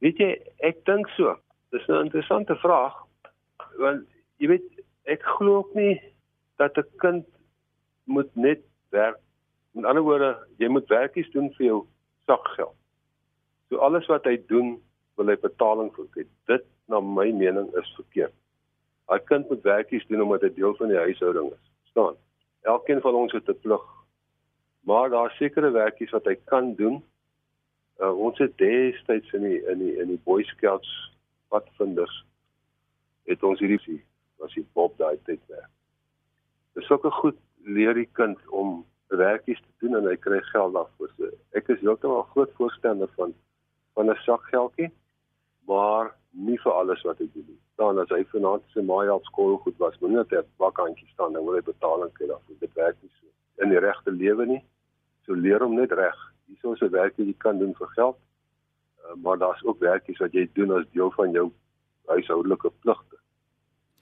Weet 0.00 0.18
jy 0.18 0.32
ek 0.58 0.84
dink 0.84 1.08
so. 1.16 1.36
Dis 1.70 1.88
'n 1.88 2.04
interessante 2.04 2.56
vraag 2.56 2.94
want 3.78 4.06
jy 4.38 4.48
weet 4.48 4.68
ek 5.04 5.22
glo 5.22 5.56
ook 5.56 5.74
nie 5.74 6.00
dat 6.58 6.76
'n 6.76 6.88
kind 6.98 7.26
moet 8.04 8.36
net 8.36 8.60
werk 8.90 9.20
Met 9.72 9.84
ander 9.84 10.02
woorde, 10.02 10.34
jy 10.58 10.68
moet 10.68 10.88
werkies 10.88 11.30
doen 11.30 11.50
vir 11.56 11.66
jou 11.66 11.80
sakgeld. 12.26 12.76
So 13.68 13.78
alles 13.86 14.06
wat 14.10 14.24
hy 14.26 14.36
doen, 14.50 14.78
wil 15.16 15.30
hy 15.30 15.36
betaling 15.38 15.92
vir 15.94 16.08
kry. 16.14 16.26
Dit 16.50 16.66
na 16.90 17.00
my 17.00 17.28
mening 17.30 17.70
is 17.78 17.94
verkeerd. 17.98 18.34
'n 19.10 19.24
Kind 19.26 19.48
moet 19.50 19.62
werkies 19.62 20.06
doen 20.06 20.22
omdat 20.22 20.42
hy 20.42 20.50
deel 20.54 20.74
van 20.78 20.88
die 20.88 20.98
huishouding 20.98 21.50
is. 21.52 21.64
Verstaan? 21.82 22.16
Elkeen 22.62 23.00
van 23.00 23.14
ons 23.14 23.32
het 23.32 23.48
'n 23.48 23.60
plig. 23.62 23.86
Maar 24.86 25.10
daar 25.10 25.30
sekerre 25.30 25.70
werkies 25.70 26.10
wat 26.10 26.24
hy 26.24 26.36
kan 26.44 26.74
doen. 26.74 27.02
Uh, 28.00 28.18
ons 28.18 28.38
het 28.38 28.56
destyds 28.58 29.32
in 29.32 29.42
die 29.42 29.60
in 29.66 29.78
die 29.78 29.96
in 30.00 30.08
die 30.08 30.20
Boy 30.24 30.42
Scouts 30.42 30.88
wat 31.48 31.66
vinders 31.78 32.24
het 33.26 33.42
ons 33.42 33.60
hierdie 33.60 34.02
was 34.38 34.54
die 34.54 34.66
Bob 34.72 34.96
daai 34.98 35.18
tyd 35.24 35.40
werk. 35.46 35.70
Dis 36.74 36.90
ook 36.90 37.04
'n 37.04 37.20
goed 37.22 37.38
leer 37.64 37.94
die 37.94 38.08
kind 38.12 38.38
om 38.48 38.86
werkies 39.16 39.60
te 39.60 39.72
doen 39.78 39.96
en 39.96 40.06
hy 40.06 40.16
kry 40.16 40.40
geld 40.52 40.74
daarvoor. 40.74 41.10
So 41.16 41.30
ek 41.58 41.68
is 41.74 41.80
heeltemal 41.80 42.22
groot 42.34 42.52
voorstander 42.58 43.10
van 43.16 43.34
van 43.94 44.10
'n 44.10 44.18
sakgeldjie, 44.24 44.90
maar 45.66 46.14
nie 46.30 46.58
vir 46.58 46.72
alles 46.72 47.02
wat 47.02 47.18
hy 47.18 47.28
doen 47.34 47.46
nie. 47.48 47.58
Dan 47.76 47.98
as 47.98 48.08
hy 48.08 48.24
vanaand 48.32 48.62
sy 48.72 48.82
maai 48.82 49.10
op 49.10 49.24
skool 49.24 49.56
goed 49.64 49.78
was, 49.78 49.98
moenie 50.00 50.16
net 50.16 50.32
'n 50.32 50.46
bakhandjie 50.58 51.08
staan 51.12 51.36
en 51.36 51.44
wil 51.44 51.54
hy 51.54 51.62
betaling 51.62 52.12
kry 52.12 52.26
daarvoor. 52.26 52.56
Dit 52.60 52.74
werk 52.74 52.96
nie 53.02 53.10
so 53.20 53.26
in 53.64 53.70
die 53.70 53.78
regte 53.78 54.10
lewe 54.10 54.46
nie. 54.46 54.64
So 55.26 55.34
leer 55.34 55.60
hom 55.60 55.74
net 55.74 55.92
reg. 55.92 56.18
Hierso 56.46 56.72
is 56.72 56.82
'n 56.82 56.90
werk 56.90 57.16
wat 57.16 57.26
jy 57.26 57.34
kan 57.38 57.58
doen 57.58 57.74
vir 57.74 57.88
geld. 57.88 58.16
Uh, 59.04 59.14
maar 59.22 59.38
daar's 59.38 59.64
ook 59.64 59.78
werkies 59.78 60.18
wat 60.18 60.32
jy 60.32 60.48
doen 60.54 60.70
as 60.72 60.86
deel 60.92 61.10
van 61.10 61.32
jou 61.32 61.50
huishoudelike 62.06 62.70
pligte. 62.80 63.16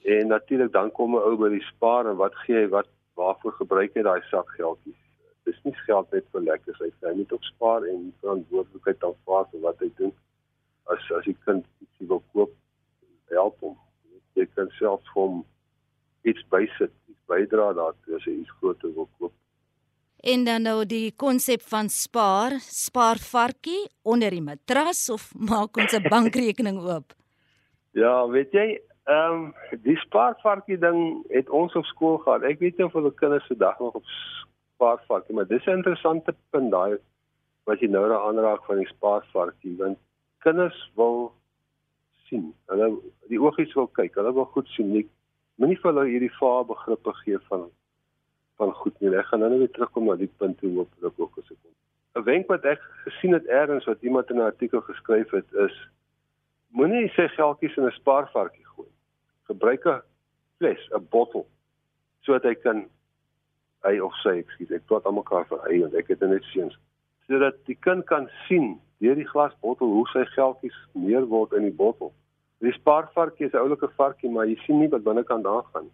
En 0.04 0.26
natuurlik 0.26 0.72
dan 0.72 0.92
kom 0.92 1.14
'n 1.14 1.22
ou 1.22 1.36
by 1.36 1.48
die 1.48 1.66
spaar 1.72 2.06
en 2.06 2.16
wat 2.16 2.34
gee 2.34 2.56
hy 2.56 2.68
wat 2.68 2.88
waarvoor 3.18 3.54
gebruik 3.58 3.96
hy 3.98 4.04
daai 4.06 4.22
sak 4.30 4.50
geldjies? 4.56 5.00
Dis 5.48 5.58
nie 5.64 5.74
geld 5.86 6.12
net 6.12 6.26
vir 6.32 6.46
lekkers 6.46 6.80
hy 6.84 6.90
sê 6.94 7.10
hy 7.10 7.18
moet 7.20 7.34
ook 7.34 7.44
spaar 7.50 7.86
en 7.88 8.08
verantwoordelikheid 8.22 9.04
aanvaar 9.10 9.46
vir 9.52 9.64
wat 9.66 9.84
hy 9.84 9.90
doen. 10.00 10.14
As 10.92 11.10
as 11.18 11.26
die 11.28 11.36
kind 11.46 11.66
ietsie 11.84 12.08
wil 12.10 12.22
koop, 12.32 12.54
help 13.32 13.58
hom. 13.64 13.76
Jy 14.38 14.46
kan 14.54 14.70
self 14.78 15.02
vir 15.12 15.22
hom 15.22 15.42
iets 16.28 16.44
bysit, 16.52 16.94
iets 17.10 17.22
bydra 17.30 17.72
daartoe 17.78 18.18
as 18.18 18.26
hy 18.28 18.38
iets 18.42 18.56
groter 18.60 18.94
wil 18.96 19.08
koop. 19.18 19.34
En 20.18 20.44
dan 20.44 20.64
nou 20.66 20.82
die 20.88 21.12
konsep 21.14 21.62
van 21.70 21.88
spaar, 21.88 22.56
spaar 22.58 23.20
varkie 23.22 23.84
onder 24.02 24.34
die 24.34 24.42
matras 24.42 25.06
of 25.14 25.30
maak 25.34 25.76
ons 25.78 25.94
'n 25.94 26.08
bankrekening 26.14 26.80
oop? 26.82 27.14
Ja, 27.94 28.26
weet 28.26 28.52
jy, 28.52 28.78
ehm 29.08 29.32
um, 29.32 29.54
die 29.82 29.96
spaarvarkie 29.96 30.78
ding 30.78 30.98
het 31.32 31.48
ons 31.48 31.74
op 31.74 31.84
skool 31.88 32.18
gehad. 32.24 32.42
Ek 32.44 32.58
weet 32.60 32.76
nie 32.76 32.84
of 32.84 32.92
hulle 32.92 33.12
kinders 33.16 33.46
vandag 33.48 33.78
nog 33.80 33.94
op 34.00 34.10
spaarvarkie, 34.74 35.34
maar 35.34 35.46
dis 35.48 35.64
'n 35.66 35.80
interessante 35.80 36.34
punt 36.50 36.70
daai 36.70 36.98
wat 37.64 37.80
jy 37.80 37.88
nou 37.88 38.08
daar 38.08 38.26
aanraak 38.28 38.64
van 38.64 38.76
die 38.76 38.90
spaarvarkie, 38.92 39.76
want 39.76 39.98
kinders 40.44 40.90
wil 40.94 41.32
sien. 42.28 42.54
Hulle 42.66 42.90
die 43.32 43.40
oogies 43.40 43.74
wil 43.74 43.86
kyk. 43.86 44.14
Hulle 44.14 44.32
wil 44.32 44.44
goed 44.44 44.68
sien. 44.68 44.92
Jy 44.92 45.06
moenie 45.56 45.78
vir 45.80 45.92
hulle 45.92 46.06
hierdie 46.10 46.36
vaar 46.40 46.64
begrippe 46.68 47.12
gee 47.24 47.38
van 47.48 47.68
van 48.58 48.72
goed 48.72 49.00
nie. 49.00 49.14
Ek 49.14 49.26
gaan 49.30 49.40
nou 49.40 49.50
net 49.50 49.58
weer 49.58 49.74
terugkom 49.76 50.08
na 50.10 50.16
die 50.16 50.32
punt 50.36 50.60
hoe 50.60 50.80
op 50.80 51.10
ek 51.10 51.20
ook 51.22 51.32
gesê 51.38 51.54
kom. 51.54 51.72
'n 52.18 52.24
Wenk 52.24 52.48
wat 52.48 52.64
ek 52.64 52.82
gesien 53.04 53.32
het 53.32 53.46
eers 53.46 53.86
wat 53.86 54.02
iemand 54.02 54.30
in 54.30 54.36
'n 54.36 54.50
artikel 54.52 54.80
geskryf 54.80 55.30
het 55.30 55.52
is 55.52 55.76
moenie 56.68 57.08
sê 57.16 57.28
geldjies 57.28 57.76
in 57.76 57.86
'n 57.86 57.98
spaarvarkie 58.00 58.66
gooi. 58.74 58.88
Gebruik 59.48 59.86
'n 59.86 60.02
fles, 60.58 60.82
'n 60.92 61.08
bottel 61.10 61.46
sodat 62.22 62.44
hy 62.44 62.54
kan 62.54 62.88
hy 63.86 63.98
of 64.00 64.14
sy, 64.22 64.38
ekskuus, 64.42 64.70
ek 64.70 64.86
praat 64.86 65.04
almekaar 65.06 65.46
van 65.48 65.60
hy 65.68 65.82
en 65.84 65.96
ek 65.96 66.08
het 66.08 66.20
net 66.20 66.44
seuns 66.52 66.76
sodat 67.28 67.60
die 67.68 67.76
kind 67.84 68.06
kan 68.08 68.28
sien 68.46 68.78
deur 69.04 69.18
die 69.18 69.28
glasbottel 69.28 69.92
hoe 69.92 70.06
sy 70.12 70.24
geldjies 70.32 70.76
meer 70.96 71.26
word 71.30 71.52
in 71.58 71.68
die 71.68 71.76
bottel. 71.80 72.12
Die 72.64 72.72
spaarvarkie 72.74 73.46
is 73.46 73.52
'n 73.52 73.62
oulike 73.62 73.88
varkie, 73.96 74.30
maar 74.30 74.46
jy 74.46 74.56
sien 74.64 74.80
nie 74.80 74.88
wat 74.88 75.04
binnekant 75.04 75.44
daar 75.44 75.62
gaan. 75.72 75.90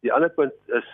Die 0.00 0.12
ander 0.12 0.30
punt 0.30 0.54
is 0.66 0.88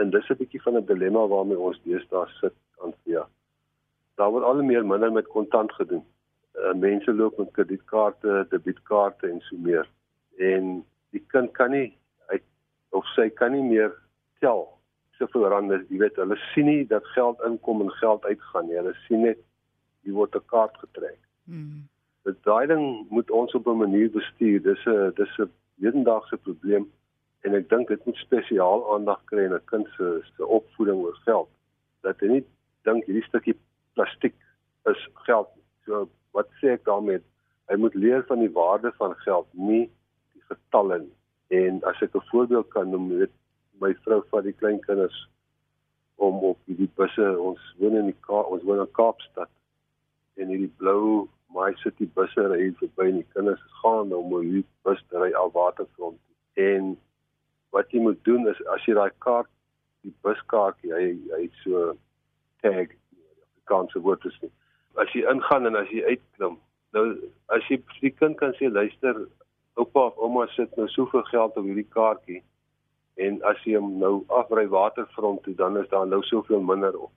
en 0.00 0.10
dis 0.10 0.30
'n 0.30 0.38
bietjie 0.40 0.62
van 0.62 0.76
'n 0.76 0.86
dilemma 0.86 1.26
waarmee 1.26 1.58
ons 1.58 1.80
deesdae 1.84 2.26
sit 2.40 2.54
aan 2.82 2.94
via. 3.04 3.26
Daar 4.16 4.30
word 4.30 4.44
al 4.44 4.62
meer 4.62 4.86
minder 4.86 5.12
met 5.12 5.28
kontant 5.28 5.72
gedoen. 5.72 6.04
Uh, 6.54 6.74
mense 6.74 7.12
loop 7.12 7.38
met 7.38 7.52
kredietkaarte, 7.52 8.46
debietkaarte 8.50 9.28
en 9.28 9.40
so 9.40 9.56
meer. 9.56 9.88
En 10.38 10.84
die 11.10 11.24
kind 11.32 11.52
kan 11.52 11.70
nie 11.70 11.98
hy 12.30 12.38
of 12.96 13.06
sy 13.16 13.28
kan 13.30 13.52
nie 13.52 13.64
meer 13.64 13.92
tel 14.40 14.68
soveel 15.18 15.48
rande, 15.52 15.82
jy 15.90 16.00
weet, 16.02 16.16
hulle 16.16 16.38
sien 16.52 16.66
nie 16.66 16.84
dat 16.88 17.06
geld 17.14 17.40
inkom 17.46 17.82
en 17.84 17.90
geld 18.00 18.24
uitgaan 18.24 18.68
nie. 18.68 18.78
Hulle 18.80 18.94
sien 19.06 19.22
net 19.26 19.38
jy 20.02 20.14
word 20.16 20.34
'n 20.36 20.48
kaart 20.52 20.76
getrek. 20.84 21.20
Hmm. 21.46 21.88
Dit 22.24 22.38
daai 22.44 22.66
ding 22.66 23.06
moet 23.10 23.30
ons 23.30 23.54
op 23.54 23.66
'n 23.66 23.82
manier 23.84 24.10
bestuur. 24.10 24.62
Dis 24.62 24.86
'n 24.86 25.12
dis 25.16 25.38
'n 25.38 25.50
hedendaagse 25.80 26.36
probleem 26.36 26.90
en 27.44 27.54
ek 27.54 27.68
dink 27.68 27.88
dit 27.88 28.04
moet 28.06 28.16
spesiaal 28.16 28.94
aandag 28.94 29.20
kry 29.26 29.44
in 29.44 29.54
'n 29.54 29.66
kind 29.66 29.88
se 29.96 30.22
se 30.36 30.46
opvoeding 30.46 30.98
oor 31.04 31.18
geld. 31.24 31.48
Dat 32.02 32.20
hy 32.20 32.28
nie 32.28 32.44
dink 32.84 33.04
hierdie 33.04 33.28
stukkie 33.28 33.58
plastiek 33.94 34.34
is 34.86 35.08
geld. 35.26 35.48
So 35.84 36.08
wat 36.32 36.48
sê 36.60 36.74
ek 36.74 36.84
daarmee? 36.84 37.20
Hy 37.68 37.76
moet 37.76 37.94
leer 37.94 38.24
van 38.26 38.38
die 38.38 38.52
waarde 38.52 38.92
van 38.98 39.14
geld, 39.14 39.46
nie 39.52 39.90
getalle 40.54 40.98
nie. 41.04 41.16
En 41.60 41.82
as 41.90 42.02
ek 42.02 42.14
'n 42.16 42.28
voorbeeld 42.30 42.68
kan 42.68 42.90
noem, 42.90 43.08
weet 43.18 43.34
my 43.80 43.94
vrou 44.04 44.22
vat 44.30 44.44
die 44.44 44.58
klein 44.60 44.80
kinders 44.80 45.28
om 46.16 46.44
op 46.44 46.58
hierdie 46.66 46.90
busse, 46.94 47.26
ons 47.40 47.74
woon 47.78 47.96
in 47.96 48.06
die 48.06 48.20
Kaap, 48.20 48.46
ons 48.46 48.62
woon 48.62 48.80
in 48.80 48.92
Kaapstad. 48.92 49.50
En 50.36 50.48
hierdie 50.48 50.74
blou 50.76 51.28
My 51.54 51.72
City 51.82 52.06
busse 52.16 52.42
ry 52.48 52.70
verby 52.80 53.08
en 53.10 53.18
die 53.20 53.28
kinders 53.34 53.62
gaan 53.80 54.12
om 54.16 54.32
hierdie 54.38 54.64
bus 54.86 55.00
te 55.10 55.20
ry 55.20 55.32
al 55.36 55.52
waterfront 55.56 56.18
en 56.60 56.94
wat 57.76 57.92
jy 57.92 58.00
moet 58.04 58.20
doen 58.28 58.48
is 58.48 58.60
as 58.74 58.84
jy 58.88 58.94
daai 58.96 59.12
kaart 59.24 59.50
die 60.04 60.14
buskaartjie 60.24 60.92
hy 60.96 61.06
hy 61.34 61.44
so 61.60 61.92
tag 62.64 62.92
die 62.92 63.64
kanse 63.70 64.00
woord 64.06 64.24
is 64.28 64.38
nie. 64.42 64.52
As 65.00 65.12
jy 65.16 65.24
ingaan 65.28 65.68
en 65.68 65.78
as 65.80 65.92
jy 65.92 66.04
uitklim 66.08 66.58
nou 66.96 67.04
as 67.56 67.68
jy 67.68 67.80
die 68.00 68.14
kind 68.16 68.38
kan 68.40 68.56
sê 68.58 68.72
luister 68.72 69.24
oupa 69.74 70.06
of 70.06 70.16
ouma 70.16 70.46
sit 70.56 70.76
nou 70.76 70.88
soveel 70.88 71.22
geld 71.30 71.56
op 71.56 71.64
hierdie 71.64 71.88
kaartjie 71.96 72.42
en 73.26 73.40
as 73.52 73.60
jy 73.64 73.76
hom 73.78 73.98
nou 73.98 74.14
afry 74.40 74.66
waterfront 74.68 75.42
toe 75.44 75.54
dan 75.54 75.78
is 75.82 75.88
daar 75.88 76.06
nou 76.06 76.22
soveel 76.22 76.60
minder 76.72 76.98
op 76.98 77.12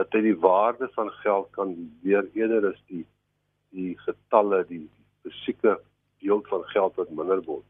dat 0.00 0.12
hy 0.12 0.20
die 0.28 0.38
waarde 0.38 0.88
van 0.94 1.10
geld 1.22 1.50
kan 1.56 1.74
weer 2.02 2.28
eerder 2.34 2.72
is 2.72 2.82
die 2.86 3.06
die 3.76 3.94
getalle 4.04 4.64
die 4.68 4.86
fisieke 5.22 5.78
deel 6.22 6.44
van 6.52 6.62
geld 6.74 6.96
wat 6.96 7.10
minder 7.10 7.42
word 7.48 7.66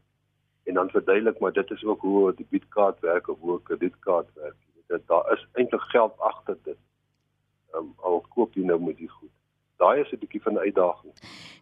en 0.69 0.75
dan 0.75 0.89
verduidelik 0.89 1.39
maar 1.39 1.53
dit 1.53 1.71
is 1.71 1.83
ook 1.83 2.01
hoe 2.01 2.31
'n 2.31 2.35
debietkaart 2.35 2.99
werk 2.99 3.27
of 3.27 3.39
hoe 3.39 3.55
'n 3.55 3.63
kredietkaart 3.63 4.29
werk. 4.33 4.55
Dit 4.87 5.07
daar 5.07 5.31
is 5.33 5.47
eintlik 5.53 5.81
geld 5.81 6.13
agter 6.17 6.57
dit. 6.63 6.77
Ehm 7.71 7.83
um, 7.83 7.93
al 7.95 8.25
koop 8.29 8.53
jy 8.53 8.63
nou 8.63 8.79
met 8.81 8.97
die 8.97 9.09
goed. 9.09 9.35
Daai 9.79 10.01
is 10.01 10.11
'n 10.11 10.19
bietjie 10.19 10.41
van 10.41 10.53
'n 10.53 10.65
uitdaging. 10.67 11.13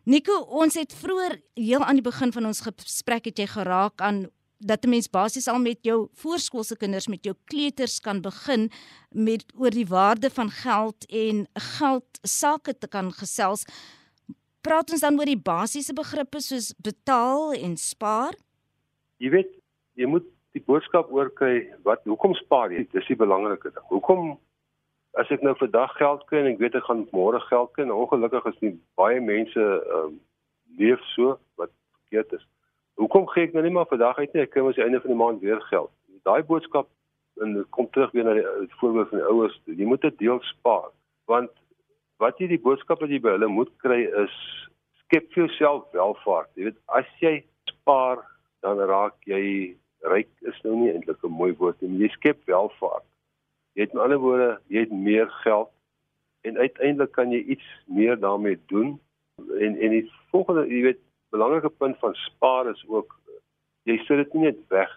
Nico, 0.04 0.40
ons 0.62 0.74
het 0.74 0.94
vroeër 0.94 1.42
heel 1.54 1.84
aan 1.84 2.00
die 2.00 2.10
begin 2.10 2.32
van 2.32 2.46
ons 2.46 2.62
gesprek 2.62 3.26
het 3.26 3.38
jy 3.38 3.48
geraak 3.48 4.02
aan 4.02 4.28
dat 4.60 4.86
'n 4.86 4.90
mens 4.90 5.10
basies 5.10 5.48
al 5.48 5.60
met 5.60 5.78
jou 5.82 6.10
voorskoolse 6.14 6.78
kinders 6.78 7.08
met 7.08 7.24
jou 7.24 7.36
kleuters 7.46 8.00
kan 8.00 8.22
begin 8.22 8.72
met 9.12 9.46
oor 9.56 9.70
die 9.72 9.86
waarde 9.86 10.30
van 10.30 10.50
geld 10.50 11.06
en 11.06 11.48
geld 11.54 12.20
sake 12.24 12.78
te 12.78 12.88
kan 12.88 13.12
gesels. 13.12 13.66
Praat 14.62 14.92
ons 14.92 15.02
dan 15.02 15.20
oor 15.20 15.26
die 15.26 15.42
basiese 15.42 15.94
begrippe 15.94 16.40
soos 16.40 16.74
betaal 16.78 17.54
en 17.54 17.78
spaar? 17.78 18.34
jy 19.22 19.32
weet 19.34 19.54
jy 19.98 20.10
moet 20.10 20.26
die 20.56 20.64
boodskap 20.66 21.10
oorkry 21.14 21.68
wat 21.86 22.04
hoekom 22.10 22.36
spaar 22.38 22.74
jy 22.74 22.86
dis 22.94 23.10
die 23.10 23.20
belangrike 23.20 23.72
ding 23.74 23.88
hoekom 23.92 24.36
as 25.18 25.32
ek 25.34 25.42
nou 25.46 25.54
vandag 25.58 25.94
geld 25.98 26.26
kry 26.30 26.42
en 26.42 26.52
ek 26.52 26.60
weet 26.62 26.76
ek 26.78 26.86
gaan 26.88 27.08
môre 27.16 27.40
geld 27.48 27.72
kry 27.74 27.86
en 27.86 27.96
ongelukkig 27.96 28.46
is 28.52 28.60
nie 28.66 28.74
baie 29.00 29.22
mense 29.24 29.64
um, 29.98 30.20
leef 30.78 31.02
so 31.14 31.38
wat 31.62 31.72
verkeerd 32.04 32.38
is. 32.38 32.46
Hoekom 33.02 33.26
gee 33.34 33.48
ek 33.48 33.56
nou 33.56 33.64
nie 33.66 33.74
maar 33.74 33.90
vandag 33.90 34.20
uit 34.22 34.34
nie? 34.34 34.44
Ek 34.46 34.54
kry 34.54 34.66
mos 34.66 34.78
einde 34.82 35.02
van 35.02 35.14
die 35.14 35.20
maand 35.22 35.42
weer 35.42 35.62
geld. 35.70 35.92
Daai 36.28 36.44
boodskap 36.46 36.90
en 37.42 37.58
kom 37.76 37.90
terug 37.94 38.14
weer 38.14 38.26
na 38.26 38.36
die, 38.38 38.46
die 38.66 38.80
voorbeeld 38.82 39.12
van 39.12 39.22
die 39.22 39.28
ouers. 39.32 39.58
Jy 39.70 39.90
moet 39.90 40.06
'n 40.06 40.16
deel 40.22 40.42
spaar 40.54 40.92
want 41.28 41.52
wat 42.24 42.40
jy 42.40 42.48
die 42.54 42.62
boodskap 42.62 43.02
wat 43.02 43.12
jy 43.14 43.20
by 43.22 43.36
hulle 43.36 43.50
moet 43.52 43.72
kry 43.84 44.06
is 44.24 44.36
skep 45.06 45.30
vir 45.34 45.46
jouself 45.46 45.86
welvaart. 45.94 46.50
Jy 46.56 46.70
weet 46.70 46.80
as 47.00 47.10
jy 47.22 47.36
spaar 47.70 48.24
dan 48.66 48.80
raak 48.90 49.18
jy 49.26 49.76
ryk. 50.12 50.30
Is 50.42 50.58
nou 50.64 50.76
nie 50.76 50.92
eintlik 50.94 51.24
'n 51.24 51.32
mooi 51.32 51.54
woord 51.58 51.82
nie, 51.82 52.06
jy 52.06 52.10
skep 52.16 52.40
welvaart. 52.46 53.07
Jy 53.78 53.86
het 53.86 53.94
met 53.94 54.04
ander 54.04 54.22
woorde, 54.22 54.50
jy 54.74 54.88
het 54.88 54.94
meer 54.94 55.30
geld 55.44 55.70
en 56.48 56.58
uiteindelik 56.58 57.12
kan 57.14 57.32
jy 57.34 57.44
iets 57.54 57.66
meer 57.86 58.18
daarmee 58.20 58.58
doen. 58.72 58.96
En 59.38 59.78
en 59.78 59.94
die 59.94 60.06
volgende, 60.32 60.66
jy 60.70 60.82
weet, 60.82 61.02
belangrike 61.30 61.70
punt 61.70 61.98
van 62.02 62.16
spaar 62.26 62.70
is 62.72 62.84
ook 62.88 63.14
jy 63.86 63.98
sit 64.06 64.24
dit 64.24 64.34
nie 64.34 64.48
net 64.50 64.62
weg. 64.74 64.94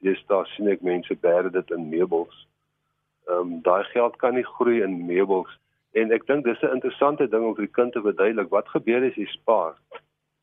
Dis 0.00 0.22
daar 0.30 0.46
sien 0.54 0.70
ek 0.72 0.84
mense 0.86 1.14
bære 1.20 1.50
dit 1.52 1.74
in 1.76 1.88
meubels. 1.88 2.46
Ehm 3.28 3.38
um, 3.38 3.56
daai 3.66 3.84
geld 3.92 4.16
kan 4.16 4.34
nie 4.34 4.46
groei 4.46 4.80
in 4.82 5.04
meubels 5.06 5.58
en 5.92 6.12
ek 6.14 6.26
dink 6.26 6.44
dis 6.44 6.62
'n 6.62 6.78
interessante 6.78 7.28
ding 7.28 7.44
om 7.44 7.54
vir 7.54 7.66
die 7.66 7.76
kind 7.80 7.92
te 7.92 8.00
verduidelik 8.00 8.50
wat 8.50 8.68
gebeur 8.68 9.04
as 9.04 9.20
jy 9.20 9.26
spaar. 9.26 9.76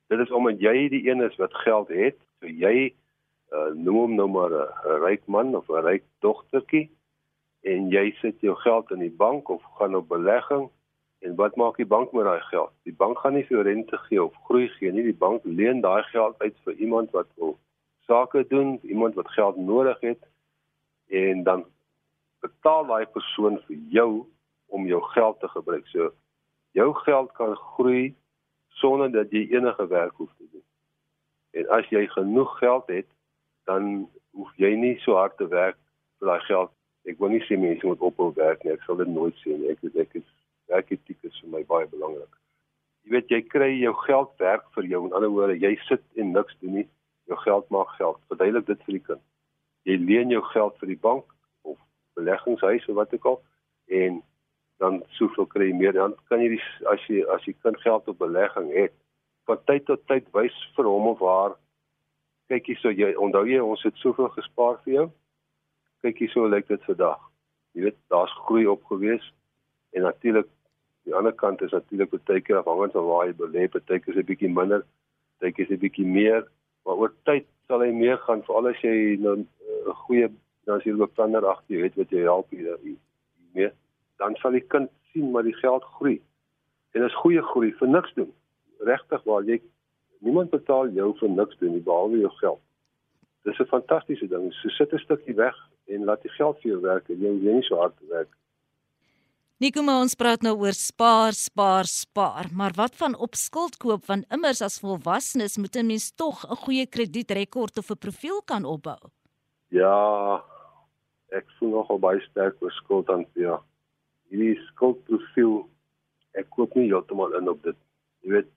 Dit 0.09 0.19
is 0.19 0.31
omdat 0.31 0.61
jy 0.61 0.89
die 0.89 1.09
een 1.09 1.21
is 1.21 1.35
wat 1.41 1.53
geld 1.65 1.89
het 1.89 2.19
So 2.45 2.51
jy 2.51 2.91
uh, 3.55 3.71
noem 3.73 3.97
hom 3.97 4.15
nou 4.19 4.27
maar 4.29 4.53
'n 4.53 4.99
ryk 5.01 5.23
man 5.25 5.55
of 5.55 5.69
'n 5.69 5.85
ryk 5.85 6.03
dogtertjie 6.21 6.89
en 7.65 7.89
jy 7.89 8.09
sit 8.21 8.41
jou 8.45 8.53
geld 8.61 8.91
in 8.93 9.01
die 9.01 9.13
bank 9.23 9.49
of 9.49 9.63
gaan 9.79 9.95
op 9.97 10.09
belegging 10.11 10.67
en 11.25 11.35
wat 11.39 11.55
maak 11.57 11.79
die 11.81 11.89
bank 11.89 12.11
met 12.13 12.27
daai 12.27 12.41
geld? 12.51 12.71
Die 12.85 12.93
bank 12.93 13.19
gaan 13.19 13.33
nie 13.33 13.45
vir 13.47 13.63
rente 13.65 13.97
gee 14.05 14.21
of 14.21 14.35
groei 14.45 14.67
gee 14.77 14.91
nie. 14.93 15.07
Die 15.07 15.21
bank 15.25 15.41
leen 15.43 15.81
daai 15.81 16.03
geld 16.11 16.35
uit 16.43 16.57
vir 16.67 16.73
iemand 16.73 17.15
wat 17.17 17.31
wil 17.41 17.55
sake 18.05 18.45
doen, 18.51 18.77
iemand 18.83 19.15
wat 19.17 19.31
geld 19.33 19.57
nodig 19.57 19.99
het 20.05 20.21
en 21.09 21.43
dan 21.43 21.65
betaal 22.45 22.85
daai 22.85 23.05
persoon 23.05 23.57
vir 23.65 23.77
jou 23.93 24.11
om 24.69 24.85
jou 24.85 25.01
geld 25.15 25.39
te 25.39 25.49
gebruik. 25.49 25.87
So 25.87 26.11
jou 26.77 26.93
geld 27.05 27.33
kan 27.33 27.55
groei 27.55 28.13
sonder 28.81 29.11
dat 29.11 29.31
jy 29.31 29.47
enige 29.55 29.87
werk 29.87 30.13
hoef 30.21 30.31
te 30.37 30.47
doen. 30.51 30.65
En 31.51 31.69
as 31.79 31.89
jy 31.89 32.05
genoeg 32.13 32.57
geld 32.59 32.87
het, 32.91 33.07
dan 33.65 34.09
hoef 34.35 34.51
jy 34.61 34.75
nie 34.75 34.97
so 35.01 35.15
hard 35.17 35.37
te 35.37 35.47
werk 35.47 35.77
vir 36.19 36.33
daai 36.33 36.47
geld. 36.49 36.74
Ek 37.05 37.19
wil 37.21 37.35
nie 37.35 37.43
sê 37.45 37.57
mense 37.59 37.85
moet 37.85 38.01
ophou 38.01 38.31
werk 38.37 38.63
nie. 38.63 38.73
Ek 38.73 38.83
sal 38.85 38.97
dit 39.01 39.11
nooit 39.11 39.37
sê 39.43 39.53
nie. 39.53 39.69
Ek 39.73 39.81
weet 39.85 40.01
ek 40.05 40.17
is 40.21 40.27
werketiek 40.71 41.29
is 41.29 41.39
vir 41.43 41.53
my 41.53 41.63
baie 41.69 41.87
belangrik. 41.91 42.31
Jy 43.05 43.13
weet 43.13 43.33
jy 43.33 43.41
kry 43.45 43.71
jou 43.77 43.93
geld 44.05 44.31
werk 44.41 44.65
vir 44.77 44.89
jou. 44.89 45.03
In 45.05 45.17
ander 45.17 45.33
woorde, 45.33 45.57
jy 45.61 45.75
sit 45.85 46.01
en 46.17 46.33
niks 46.33 46.57
doen 46.61 46.79
nie. 46.81 46.87
Jou 47.29 47.37
geld 47.43 47.69
maak 47.73 47.91
geld. 47.99 48.21
Verduidelik 48.31 48.69
dit 48.69 48.85
vir 48.87 48.97
die 48.97 49.03
kind. 49.11 49.25
Jy 49.85 49.99
leen 50.01 50.33
jou 50.33 50.41
geld 50.53 50.79
vir 50.81 50.93
die 50.93 51.01
bank 51.01 51.27
of 51.69 51.77
beleggingshuis 52.17 52.87
of 52.89 52.97
wat 52.97 53.13
ook 53.13 53.29
al 53.33 53.41
en 54.01 54.23
dan 54.77 55.03
soveel 55.17 55.45
kry 55.45 55.69
jy 55.69 55.75
meer 55.77 55.93
dan 55.95 56.15
kan 56.29 56.41
jy 56.43 56.55
die, 56.55 56.63
as 56.91 57.03
jy 57.09 57.21
as 57.31 57.43
jy 57.47 57.53
kind 57.63 57.77
geld 57.83 58.07
op 58.11 58.19
belegging 58.19 58.71
het 58.75 58.95
van 59.47 59.61
tyd 59.69 59.85
tot 59.87 60.03
tyd 60.09 60.27
wys 60.35 60.55
vir 60.75 60.89
hom 60.89 61.11
of 61.13 61.21
haar 61.23 61.55
kyk 62.51 62.71
hier 62.71 62.81
so 62.81 62.91
jy 62.91 63.13
onthou 63.27 63.45
jy 63.47 63.61
ons 63.63 63.85
het 63.87 63.95
soveel 64.01 64.31
gespaar 64.35 64.81
vir 64.83 64.93
jou 64.97 65.05
kyk 66.05 66.21
hier 66.23 66.33
so 66.33 66.49
lyk 66.55 66.67
dit 66.71 66.89
vandag 66.89 67.21
jy 67.75 67.87
weet 67.87 67.99
daar's 68.13 68.35
groei 68.45 68.65
op 68.75 68.83
gewees 68.91 69.31
en 69.93 70.07
natuurlik 70.07 70.49
die 71.05 71.15
ander 71.15 71.35
kant 71.43 71.61
is 71.61 71.75
natuurlik 71.75 72.13
baie 72.15 72.41
keer 72.41 72.61
afhangend 72.61 72.97
van 72.97 73.09
waar 73.11 73.27
jy 73.29 73.37
belê 73.41 73.67
baie 73.77 73.99
keer 73.99 74.13
is 74.13 74.21
'n 74.23 74.29
bietjie 74.31 74.53
minder 74.59 74.85
baie 75.41 75.51
keer 75.51 75.65
is 75.65 75.77
'n 75.77 75.83
bietjie 75.85 76.07
meer 76.17 76.43
maar 76.85 77.01
oor 77.01 77.13
tyd 77.29 77.47
sal 77.67 77.81
hy 77.81 77.91
meer 77.91 78.17
gaan 78.27 78.45
veral 78.47 78.73
as 78.73 78.81
jy 78.81 79.17
nou 79.27 79.35
'n 79.37 79.47
uh, 79.69 79.95
goeie 80.05 80.29
dan 80.65 80.77
as 80.77 80.85
jy 80.85 80.93
ook 80.93 81.13
planner 81.13 81.45
agter 81.45 81.75
jy 81.75 81.81
weet 81.81 81.97
wat 82.01 82.09
jy 82.09 82.21
help 82.29 82.49
hier 82.49 82.77
meer 83.53 83.73
dan 84.17 84.35
sal 84.41 84.51
die 84.51 84.67
kind 84.73 84.89
sien 85.15 85.31
maar 85.31 85.43
die 85.43 85.55
geld 85.55 85.83
groei. 85.83 86.21
En 86.91 87.01
dit 87.01 87.09
is 87.09 87.21
goeie 87.23 87.41
groei 87.51 87.71
vir 87.79 87.87
niks 87.87 88.13
doen. 88.19 88.31
Regtig 88.79 89.23
waar 89.23 89.43
jy 89.47 89.61
niemand 90.25 90.51
betaal 90.51 90.91
jou 90.95 91.11
vir 91.19 91.31
niks 91.31 91.57
doen 91.61 91.75
nie 91.75 91.83
behalwe 91.83 92.19
jou 92.23 92.31
geld. 92.41 92.61
Dis 93.47 93.59
'n 93.59 93.71
fantastiese 93.71 94.27
ding. 94.27 94.51
So 94.53 94.69
sit 94.69 94.93
'n 94.93 94.99
stukkie 94.99 95.35
weg 95.35 95.55
en 95.87 96.05
laat 96.05 96.21
die 96.23 96.33
geld 96.37 96.59
vir 96.61 96.71
jou 96.71 96.81
werk 96.81 97.09
en 97.09 97.21
jy 97.21 97.31
hoef 97.33 97.55
nie 97.59 97.67
so 97.67 97.79
hard 97.81 97.97
te 97.97 98.07
werk. 98.09 98.31
Nico, 99.63 99.81
maar 99.87 100.01
ons 100.03 100.17
praat 100.19 100.41
nou 100.43 100.57
oor 100.59 100.75
spaar, 100.75 101.33
spaar, 101.33 101.87
spaar, 101.87 102.49
maar 102.51 102.73
wat 102.75 102.95
van 102.99 103.15
op 103.15 103.37
skuld 103.39 103.77
koop 103.79 104.03
want 104.09 104.25
immers 104.33 104.61
as 104.61 104.79
volwassenes 104.83 105.57
moet 105.57 105.75
'n 105.75 105.87
mens 105.87 106.11
tog 106.11 106.43
'n 106.43 106.55
goeie 106.65 106.85
kredietrekord 106.85 107.77
of 107.77 107.91
'n 107.91 107.97
profiel 107.97 108.41
kan 108.41 108.65
opbou. 108.65 108.99
Ja, 109.69 110.43
ek 111.31 111.45
voel 111.59 111.69
nogal 111.69 111.99
baie 111.99 112.21
sterk 112.29 112.61
oor 112.61 112.71
skuld 112.71 113.09
aan 113.09 113.25
ja 113.35 113.61
hierdie 114.29 114.59
skuldprofiel 114.71 115.65
ek 116.35 116.49
koop 116.51 116.75
nie 116.75 116.89
heeltemal 116.89 117.35
in 117.39 117.49
op 117.51 117.61
dit. 117.63 117.77
Jy 118.25 118.31
weet 118.35 118.51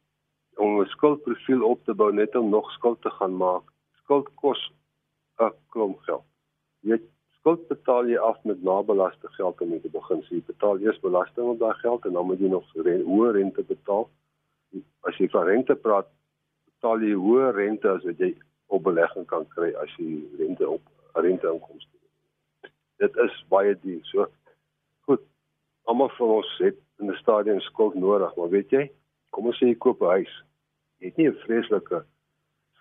om 0.58 0.80
'n 0.80 0.90
skuldprofiel 0.96 1.62
op 1.62 1.84
te 1.84 1.94
bou 1.94 2.12
net 2.12 2.34
om 2.34 2.50
nog 2.50 2.70
skuld 2.72 3.00
te 3.02 3.10
gaan 3.10 3.36
maak. 3.36 3.62
Skuld 4.02 4.28
kos 4.34 4.58
'n 5.40 5.52
klomp 5.70 5.98
geld. 6.00 6.24
Jy 6.82 6.90
weet 6.90 7.06
skuld 7.48 7.68
betaal 7.68 8.08
jy 8.08 8.18
af 8.20 8.36
met 8.44 8.62
nabelaste 8.62 9.28
geld 9.32 9.60
om 9.60 9.80
te 9.80 9.88
begin. 9.88 10.20
So 10.22 10.34
jy 10.34 10.42
betaal 10.44 10.80
eers 10.84 10.98
belasting 11.00 11.48
op 11.48 11.58
daai 11.58 11.76
geld 11.80 12.04
en 12.04 12.12
dan 12.12 12.26
moet 12.26 12.40
jy 12.40 12.48
nog 12.52 12.66
hoë 12.76 13.30
rente 13.36 13.62
betaal. 13.64 14.04
As 15.08 15.16
jy 15.16 15.28
van 15.32 15.46
rente 15.48 15.74
praat, 15.74 16.10
betaal 16.74 17.00
jy 17.00 17.14
hoë 17.16 17.54
rente 17.56 17.88
as 17.88 18.04
wat 18.04 18.20
jy 18.20 18.34
op 18.68 18.84
belegging 18.84 19.24
kan 19.30 19.46
kry 19.54 19.70
as 19.80 19.94
jy 19.96 20.18
rente 20.36 20.68
op 20.68 20.82
renteinkomste. 21.16 21.96
Dit 23.00 23.16
is 23.24 23.38
baie 23.48 23.72
duur. 23.80 24.04
So 24.12 24.28
almal 25.88 26.12
van 26.18 26.34
ons 26.34 26.50
het 26.60 26.76
in 27.00 27.08
'n 27.08 27.16
stadium 27.16 27.60
skuld 27.60 27.94
nodig, 27.94 28.34
maar 28.36 28.50
weet 28.50 28.70
jy, 28.70 28.90
kom 29.30 29.46
ons 29.46 29.56
sê 29.56 29.72
jy 29.72 29.74
koop 29.74 30.02
'n 30.02 30.20
huis. 30.20 30.34
Jy 31.00 31.06
het 31.06 31.16
nie 31.16 31.28
'n 31.28 31.40
vreeslike 31.46 32.04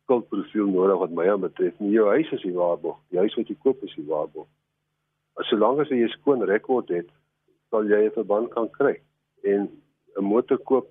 skuldprofiel 0.04 0.68
nodig 0.68 0.98
wat 0.98 1.12
my 1.12 1.30
aanbetref 1.30 1.80
nie. 1.80 1.92
Jou 1.92 2.08
huis 2.08 2.32
is 2.32 2.42
die 2.42 2.54
waarborg. 2.54 3.00
Die 3.10 3.20
huis 3.20 3.36
wat 3.36 3.48
jy 3.48 3.56
koop 3.64 3.84
is 3.84 3.96
die 3.96 4.06
waarborg. 4.06 4.48
Solank 5.46 5.80
as 5.80 5.90
jy 5.90 6.04
'n 6.04 6.10
skoon 6.10 6.42
rekord 6.44 6.90
het, 6.90 7.10
sal 7.70 7.86
jy 7.86 8.06
'n 8.06 8.18
verband 8.20 8.50
kan 8.52 8.70
kry. 8.70 8.96
En 9.44 9.70
'n 10.18 10.24
motor 10.24 10.58
koop 10.58 10.88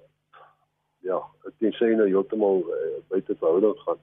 ja, 1.02 1.18
dink 1.58 1.74
sy 1.74 1.94
nou 1.94 2.08
heeltemal 2.08 2.62
uh, 2.62 2.98
buite 3.08 3.34
verhouding 3.34 3.78
gaan. 3.84 3.98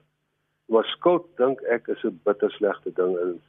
Maar 0.68 0.86
skuld 0.86 1.26
dink 1.38 1.62
ek 1.62 1.88
is 1.88 2.04
'n 2.04 2.20
bitter 2.24 2.52
slegte 2.52 2.92
ding 2.92 3.18
en 3.18 3.42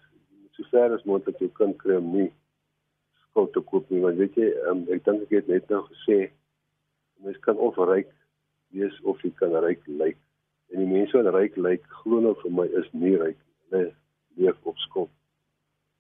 sover 0.57 0.95
as 0.95 1.05
moontlik 1.05 1.39
jou 1.39 1.51
kind 1.59 1.77
kry 1.79 1.97
om 1.99 2.11
nie 2.15 2.31
skuld 3.35 3.53
te 3.55 3.63
koop 3.71 3.91
nie 3.91 4.03
want 4.05 4.19
weet 4.21 4.37
jy 4.39 4.51
um, 4.71 4.85
ek 4.95 5.03
dink 5.07 5.25
ek 5.27 5.35
het 5.39 5.51
net 5.51 5.73
nou 5.73 5.83
gesê 5.89 6.19
mens 7.25 7.41
kan 7.47 7.59
of 7.59 7.79
ryk 7.91 8.11
wees 8.77 8.95
of 9.11 9.23
jy 9.27 9.33
kan 9.41 9.57
ryk 9.65 9.83
lyk 10.03 10.19
en 10.71 10.83
die 10.83 10.91
mense 10.91 11.17
wat 11.19 11.35
ryk 11.35 11.59
lyk 11.59 11.87
glo 12.03 12.23
nou 12.23 12.35
vir 12.43 12.55
my 12.61 12.67
is 12.81 12.87
nie 12.93 13.17
ryk 13.19 13.39
hulle 13.71 13.91
leef 14.39 14.71
op 14.71 14.79
skuld 14.87 15.11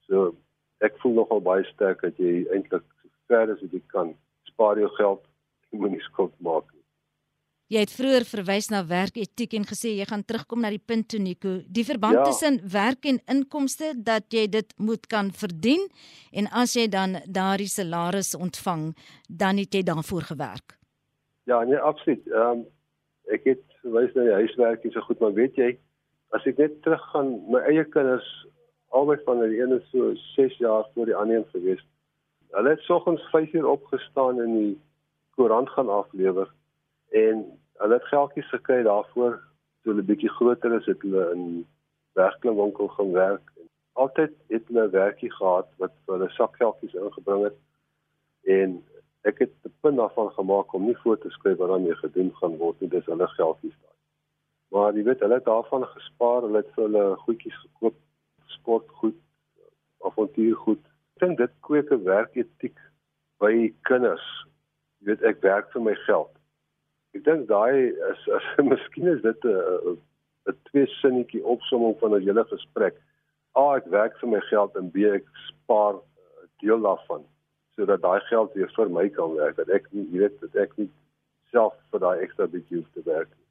so 0.07 0.31
ek 0.81 0.99
voel 1.03 1.21
nogal 1.21 1.41
baie 1.41 1.65
sterk 1.73 2.03
dat 2.03 2.19
jy 2.19 2.47
eintlik 2.55 2.87
so 3.03 3.13
ver 3.29 3.53
as 3.53 3.63
wat 3.63 3.73
jy 3.73 3.83
kan 3.93 4.15
spaar 4.51 4.79
jou 4.79 4.91
geld 4.99 5.23
jy 5.71 5.79
moenie 5.79 6.03
skuld 6.11 6.35
maak 6.41 6.67
nie 6.73 6.85
Jy 7.73 7.81
het 7.81 7.93
vroeër 7.97 8.27
verwys 8.29 8.67
na 8.69 8.83
werketiek 8.85 9.55
en 9.57 9.65
gesê 9.65 9.95
jy 9.97 10.05
gaan 10.07 10.23
terugkom 10.29 10.61
na 10.61 10.69
die 10.69 10.83
punt 10.83 11.09
toe 11.09 11.19
Nico. 11.19 11.55
Die 11.65 11.85
verband 11.89 12.19
ja. 12.21 12.25
tussen 12.29 12.59
werk 12.69 13.09
en 13.09 13.23
inkomste 13.33 13.95
dat 13.97 14.29
jy 14.37 14.45
dit 14.53 14.75
moet 14.77 15.09
kan 15.09 15.31
verdien 15.33 15.87
en 16.37 16.51
as 16.53 16.77
jy 16.77 16.85
dan 16.93 17.17
daardie 17.25 17.71
salaris 17.73 18.35
ontvang, 18.37 18.91
dan 19.27 19.63
het 19.63 19.73
jy 19.73 19.81
daarvoor 19.89 20.29
gewerk. 20.35 20.77
Ja, 21.49 21.63
nee, 21.65 21.81
absoluut. 21.81 22.23
Ehm 22.29 22.61
um, 22.61 22.67
ek 23.33 23.47
het 23.49 23.65
verwys 23.81 24.13
na 24.13 24.29
die 24.29 24.37
huiswerk 24.37 24.85
en 24.85 24.93
so 24.93 25.01
goed, 25.09 25.21
maar 25.25 25.33
weet 25.33 25.57
jy, 25.57 25.71
as 26.37 26.45
ek 26.47 26.61
net 26.61 26.75
teruggaan, 26.85 27.31
my 27.49 27.63
eie 27.71 27.87
kinders 27.89 28.29
albei 28.99 29.17
van 29.27 29.41
die 29.43 29.61
ene 29.61 29.81
so 29.91 30.13
6 30.35 30.59
jaar 30.63 30.87
voor 30.95 31.11
die 31.11 31.17
ander 31.17 31.37
een 31.37 31.51
gewees. 31.53 31.83
Hulle 32.55 32.75
het 32.75 32.85
soggens 32.87 33.23
5 33.31 33.53
uur 33.53 33.67
opgestaan 33.67 34.41
en 34.41 34.53
die 34.59 34.75
koerant 35.35 35.71
gaan 35.75 35.89
aflewer 35.89 36.51
en 37.11 37.45
hulle 37.83 37.99
het 37.99 38.11
geldjies 38.13 38.49
gekry 38.55 38.83
daarvoor 38.87 39.41
toe 39.83 39.93
hulle 39.93 40.07
bietjie 40.11 40.31
groter 40.39 40.77
is 40.79 40.87
het 40.87 41.03
hulle 41.03 41.27
in 41.35 41.45
werklewinkel 42.19 42.89
gaan 42.89 43.13
werk. 43.13 43.53
Altyd 43.93 44.33
het 44.55 44.69
hulle 44.69 44.87
'n 44.87 44.91
werkie 44.91 45.33
gehad 45.33 45.69
wat 45.83 45.93
vir 46.05 46.15
hulle 46.19 46.31
sakgeldjies 46.39 46.95
ingebring 46.95 47.45
het 47.51 47.59
en 48.59 48.83
ek 49.25 49.39
het 49.39 49.53
'n 49.65 49.75
punt 49.81 49.97
daarvan 49.97 50.31
gemaak 50.31 50.73
om 50.73 50.85
nie 50.85 50.97
voor 50.97 51.19
te 51.19 51.31
skryf 51.31 51.57
wat 51.57 51.69
daarmee 51.69 51.97
gedoen 51.97 52.31
gaan 52.35 52.57
word 52.57 52.81
nie 52.81 52.91
dis 52.91 53.07
hulle 53.07 53.29
geldjies 53.29 53.77
daai 53.83 53.99
maar 54.71 54.93
jy 54.97 55.05
weet 55.05 55.21
hulle 55.21 55.35
het 55.35 55.45
daarvan 55.45 55.87
gespaar 55.87 56.43
hulle 56.43 56.57
het 56.57 56.73
vir 56.75 56.85
hulle 56.85 57.17
goedjies 57.17 57.59
gekoop 57.63 57.97
sportgoed 58.59 59.21
avontuurgoed 60.05 60.83
ek 60.85 61.27
dink 61.27 61.39
dit 61.39 61.55
kweek 61.61 61.93
'n 61.93 62.05
werketiek 62.05 62.79
by 63.41 63.55
kinders 63.91 64.27
jy 65.01 65.13
weet 65.13 65.23
ek 65.23 65.43
werk 65.43 65.71
vir 65.73 65.83
my 65.91 65.95
geld 66.07 66.35
Ek 67.15 67.23
dink 67.23 67.47
daai 67.47 67.95
is 67.95 68.23
as 68.37 68.47
miskien 68.71 69.11
is 69.13 69.23
dit 69.23 69.45
'n 69.47 69.99
'n 70.51 70.57
twee 70.69 70.87
sinnetjie 71.01 71.45
opsomming 71.55 71.95
van 72.01 72.17
'n 72.17 72.27
hele 72.27 72.45
gesprek. 72.51 72.97
A 73.57 73.77
ek 73.77 73.87
werk 73.95 74.19
vir 74.21 74.31
my 74.33 74.41
geld 74.51 74.77
en 74.81 74.91
B 74.91 75.07
ek 75.19 75.29
spaar 75.47 75.95
'n 75.95 76.51
deel 76.63 76.83
daarvan 76.87 77.23
sodat 77.77 78.03
daai 78.03 78.21
geld 78.31 78.53
weer 78.55 78.71
vir 78.77 78.91
my 78.91 79.09
kan 79.09 79.35
werk. 79.39 79.57
Dat 79.57 79.71
ek 79.79 79.87
nie 79.93 80.07
weet 80.11 80.41
dat 80.41 80.55
ek 80.65 80.77
nie 80.79 80.91
self 81.53 81.75
vir 81.91 82.01
daai 82.01 82.19
ekstra 82.27 82.47
bietjie 82.47 82.79
hoef 82.79 82.91
te 82.95 83.03
werk 83.07 83.31
nie. 83.31 83.44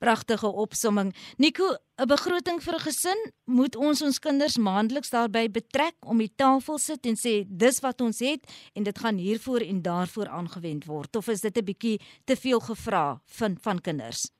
Pragtige 0.00 0.48
opsomming. 0.48 1.12
Nico, 1.36 1.76
'n 2.00 2.06
begroting 2.08 2.62
vir 2.62 2.74
'n 2.74 2.86
gesin 2.88 3.20
moet 3.44 3.76
ons 3.76 4.02
ons 4.02 4.18
kinders 4.18 4.56
maandeliks 4.56 5.10
daarbey 5.10 5.50
betrek 5.50 5.96
om 6.06 6.18
die 6.18 6.32
tafel 6.36 6.78
sit 6.78 7.06
en 7.06 7.16
sê 7.16 7.44
dis 7.46 7.80
wat 7.80 8.00
ons 8.00 8.18
het 8.20 8.40
en 8.74 8.82
dit 8.82 8.98
gaan 8.98 9.16
hiervoor 9.16 9.60
en 9.60 9.82
daarvoor 9.82 10.28
aangewend 10.28 10.84
word 10.86 11.16
of 11.16 11.28
is 11.28 11.40
dit 11.40 11.56
'n 11.56 11.64
bietjie 11.64 12.00
te 12.24 12.36
veel 12.36 12.60
gevra 12.60 13.20
van 13.26 13.56
van 13.60 13.78
kinders? 13.78 14.30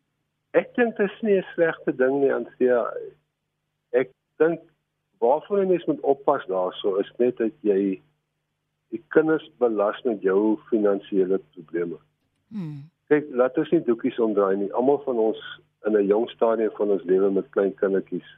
Ek 0.53 0.75
dink 0.75 0.97
dit 0.97 1.11
is 1.11 1.23
nie 1.23 1.39
'n 1.39 1.47
slegte 1.55 1.93
ding 1.93 2.21
nie, 2.21 2.33
Ansia. 2.33 2.91
Ek 3.93 4.11
dink 4.39 4.61
waarvoor 5.19 5.59
jy 5.61 5.67
mens 5.67 5.85
moet 5.87 6.01
oppas 6.01 6.47
daarso 6.47 6.97
is 6.97 7.13
net 7.19 7.37
dat 7.37 7.53
jy 7.61 8.01
die 8.91 9.03
kinders 9.15 9.51
belas 9.59 10.03
met 10.05 10.23
jou 10.23 10.59
finansiële 10.71 11.39
probleme. 11.55 11.99
Hmm. 12.49 12.91
Kyk, 13.11 13.33
laat 13.35 13.57
ons 13.59 13.71
nie 13.75 13.83
doekies 13.83 14.19
omdraai 14.23 14.57
nie. 14.57 14.69
Almal 14.79 15.01
van 15.03 15.19
ons 15.19 15.39
in 15.89 15.97
'n 15.99 16.07
jong 16.07 16.29
stadium 16.31 16.71
van 16.77 16.91
ons 16.95 17.03
lewe 17.11 17.31
met 17.31 17.51
klein 17.57 17.75
kindertjies, 17.75 18.29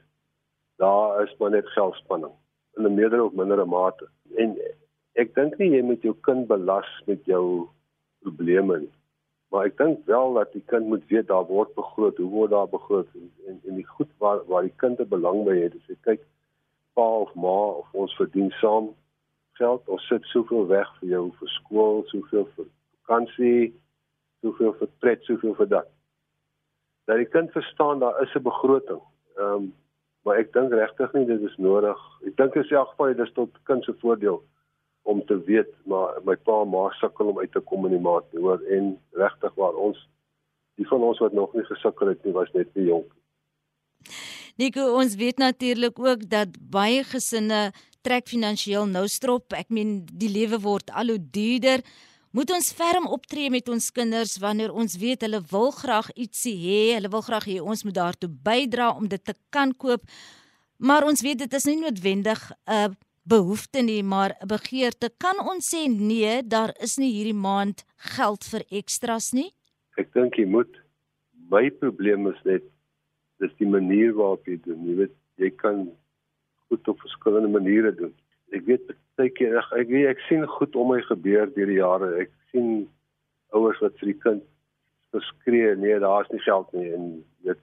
daar 0.81 1.21
is 1.23 1.35
maar 1.39 1.51
net 1.51 1.67
geldspanning 1.75 2.33
in 2.77 2.85
'n 2.87 2.95
meerder 2.95 3.23
of 3.23 3.33
mindere 3.33 3.65
mate. 3.65 4.07
En 4.37 4.57
ek 5.15 5.35
dink 5.35 5.57
nie 5.57 5.69
jy 5.69 5.81
moet 5.81 6.01
jou 6.01 6.15
kind 6.21 6.47
belas 6.47 6.89
met 7.05 7.25
jou 7.25 7.69
probleme 8.21 8.79
nie. 8.79 8.93
Maar 9.51 9.65
ek 9.65 9.77
dink 9.77 10.05
wel 10.05 10.33
dat 10.33 10.53
die 10.53 10.63
kind 10.65 10.87
moet 10.87 11.05
weet 11.07 11.27
daar 11.27 11.45
word 11.45 11.75
begroot, 11.75 12.17
hoe 12.17 12.29
word 12.29 12.51
daar 12.51 12.69
begroot 12.69 13.07
en 13.13 13.31
en, 13.47 13.61
en 13.67 13.75
die 13.75 13.87
goed 13.87 14.09
waar 14.17 14.41
waar 14.47 14.63
die 14.63 14.77
kind 14.77 14.99
'n 14.99 15.07
belang 15.07 15.43
by 15.45 15.57
het. 15.59 15.73
Dis 15.73 16.01
kyk 16.01 16.21
pa 16.93 17.07
of 17.25 17.35
ma 17.35 17.77
of 17.81 17.93
ons 17.93 18.15
verdien 18.15 18.51
saam 18.51 18.89
geld. 19.53 19.87
Ons 19.87 20.07
sit 20.07 20.23
soveel 20.23 20.67
weg 20.67 20.89
vir 20.99 21.09
jou 21.09 21.31
vir 21.39 21.47
skool, 21.47 22.03
soveel 22.05 22.47
vir 22.55 22.65
vakansie, 23.05 23.73
soveel 24.43 24.75
vir 24.79 24.91
pret, 25.03 25.23
soveel 25.27 25.55
vir 25.59 25.69
dat. 25.77 25.91
Dat 27.09 27.19
die 27.19 27.29
kind 27.31 27.51
verstaan 27.55 28.03
daar 28.03 28.21
is 28.23 28.35
'n 28.35 28.43
begroting. 28.43 29.01
Ehm 29.37 29.55
um, 29.55 29.73
maar 30.23 30.37
ek 30.39 30.53
dink 30.53 30.71
regtig 30.71 31.13
nie 31.13 31.25
dit 31.25 31.41
is 31.41 31.57
nodig. 31.57 31.99
Ek 32.27 32.35
dink 32.37 32.55
in 32.55 32.63
elk 32.69 32.89
geval 32.89 33.13
dit 33.13 33.25
is 33.27 33.33
tot 33.33 33.57
kind 33.63 33.83
se 33.83 33.93
voordeel 33.99 34.43
om 35.03 35.25
te 35.25 35.35
weet 35.43 35.71
maar 35.83 36.19
my 36.23 36.35
pa 36.35 36.61
en 36.61 36.69
ma 36.69 36.89
sukkel 36.99 37.27
om 37.27 37.39
uit 37.39 37.51
te 37.51 37.59
kom 37.59 37.85
in 37.85 37.95
die 37.97 38.03
maat 38.03 38.25
hoor 38.31 38.61
en 38.71 38.93
regtig 39.19 39.55
waar 39.59 39.75
ons 39.75 39.99
die 40.79 40.87
van 40.87 41.03
ons 41.03 41.19
wat 41.19 41.33
nog 41.33 41.53
nie 41.53 41.65
gesukkel 41.67 42.07
het 42.07 42.23
nie 42.23 42.33
was 42.33 42.51
net 42.53 42.71
te 42.73 42.85
jonk. 42.87 43.11
Nico, 44.55 44.85
ons 44.95 45.15
weet 45.15 45.37
natuurlik 45.41 45.99
ook 45.99 46.29
dat 46.29 46.55
baie 46.71 47.03
gesinne 47.03 47.71
trek 48.05 48.27
finansiëel 48.29 48.85
nou 48.89 49.05
strop. 49.09 49.53
Ek 49.57 49.69
meen 49.73 50.03
die 50.05 50.31
lewe 50.31 50.59
word 50.61 50.91
al 50.93 51.13
hoe 51.13 51.21
duurder. 51.21 51.83
Moet 52.33 52.49
ons 52.49 52.71
ferm 52.73 53.05
optree 53.13 53.51
met 53.53 53.67
ons 53.69 53.91
kinders 53.93 54.39
wanneer 54.41 54.71
ons 54.73 54.95
weet 54.97 55.21
hulle 55.21 55.37
wil 55.51 55.67
graag 55.77 56.07
ietsie 56.17 56.55
hê, 56.57 56.77
hulle 56.95 57.11
wil 57.13 57.21
graag 57.21 57.45
hê 57.45 57.59
ons 57.61 57.83
moet 57.85 57.93
daartoe 57.93 58.29
bydra 58.47 58.87
om 58.97 59.05
dit 59.11 59.21
te 59.21 59.35
kan 59.53 59.69
koop. 59.77 60.07
Maar 60.81 61.05
ons 61.05 61.21
weet 61.21 61.43
dit 61.43 61.53
is 61.59 61.67
nie 61.69 61.77
noodwendig 61.77 62.41
'n 62.65 62.97
behoefte 63.29 63.83
nie, 63.85 64.01
maar 64.01 64.33
'n 64.41 64.47
begeerte. 64.47 65.11
Kan 65.19 65.37
ons 65.45 65.69
sê 65.69 65.85
nee, 65.87 66.41
daar 66.41 66.73
is 66.81 66.97
nie 66.97 67.13
hierdie 67.13 67.37
maand 67.37 67.85
geld 68.15 68.43
vir 68.43 68.65
ekstras 68.71 69.31
nie? 69.33 69.53
Ek 69.97 70.11
dink 70.13 70.33
jy 70.35 70.45
moet. 70.45 70.73
My 71.51 71.69
probleem 71.69 72.27
is 72.27 72.41
net 72.43 72.63
dis 73.39 73.53
die 73.59 73.69
manier 73.69 74.11
waarop 74.13 74.47
jy 74.47 74.57
doen. 74.65 74.81
Jy 74.89 74.95
weet, 74.95 75.15
jy 75.37 75.51
kan 75.51 75.91
goed 76.67 76.87
op 76.87 76.99
verskillende 76.99 77.49
maniere 77.49 77.93
doen. 77.95 78.13
Ek 78.51 78.65
weet 78.65 78.89
baie 79.17 79.29
keer 79.29 79.59
ek 79.59 79.71
ek, 79.83 79.91
weet, 79.91 80.09
ek 80.13 80.25
sien 80.27 80.45
goed 80.57 80.75
om 80.75 80.91
my 80.93 81.01
gebeur 81.05 81.51
deur 81.55 81.69
die 81.69 81.79
jare. 81.79 82.09
Ek 82.23 82.31
sien 82.51 82.87
ouers 83.53 83.79
wat 83.83 83.97
vir 84.01 84.13
die 84.13 84.19
kind 84.25 84.43
verskree, 85.13 85.75
nee, 85.77 85.99
daar's 86.01 86.29
nie 86.33 86.41
geld 86.41 86.71
nie 86.73 86.89
en 86.95 87.09
weet 87.45 87.61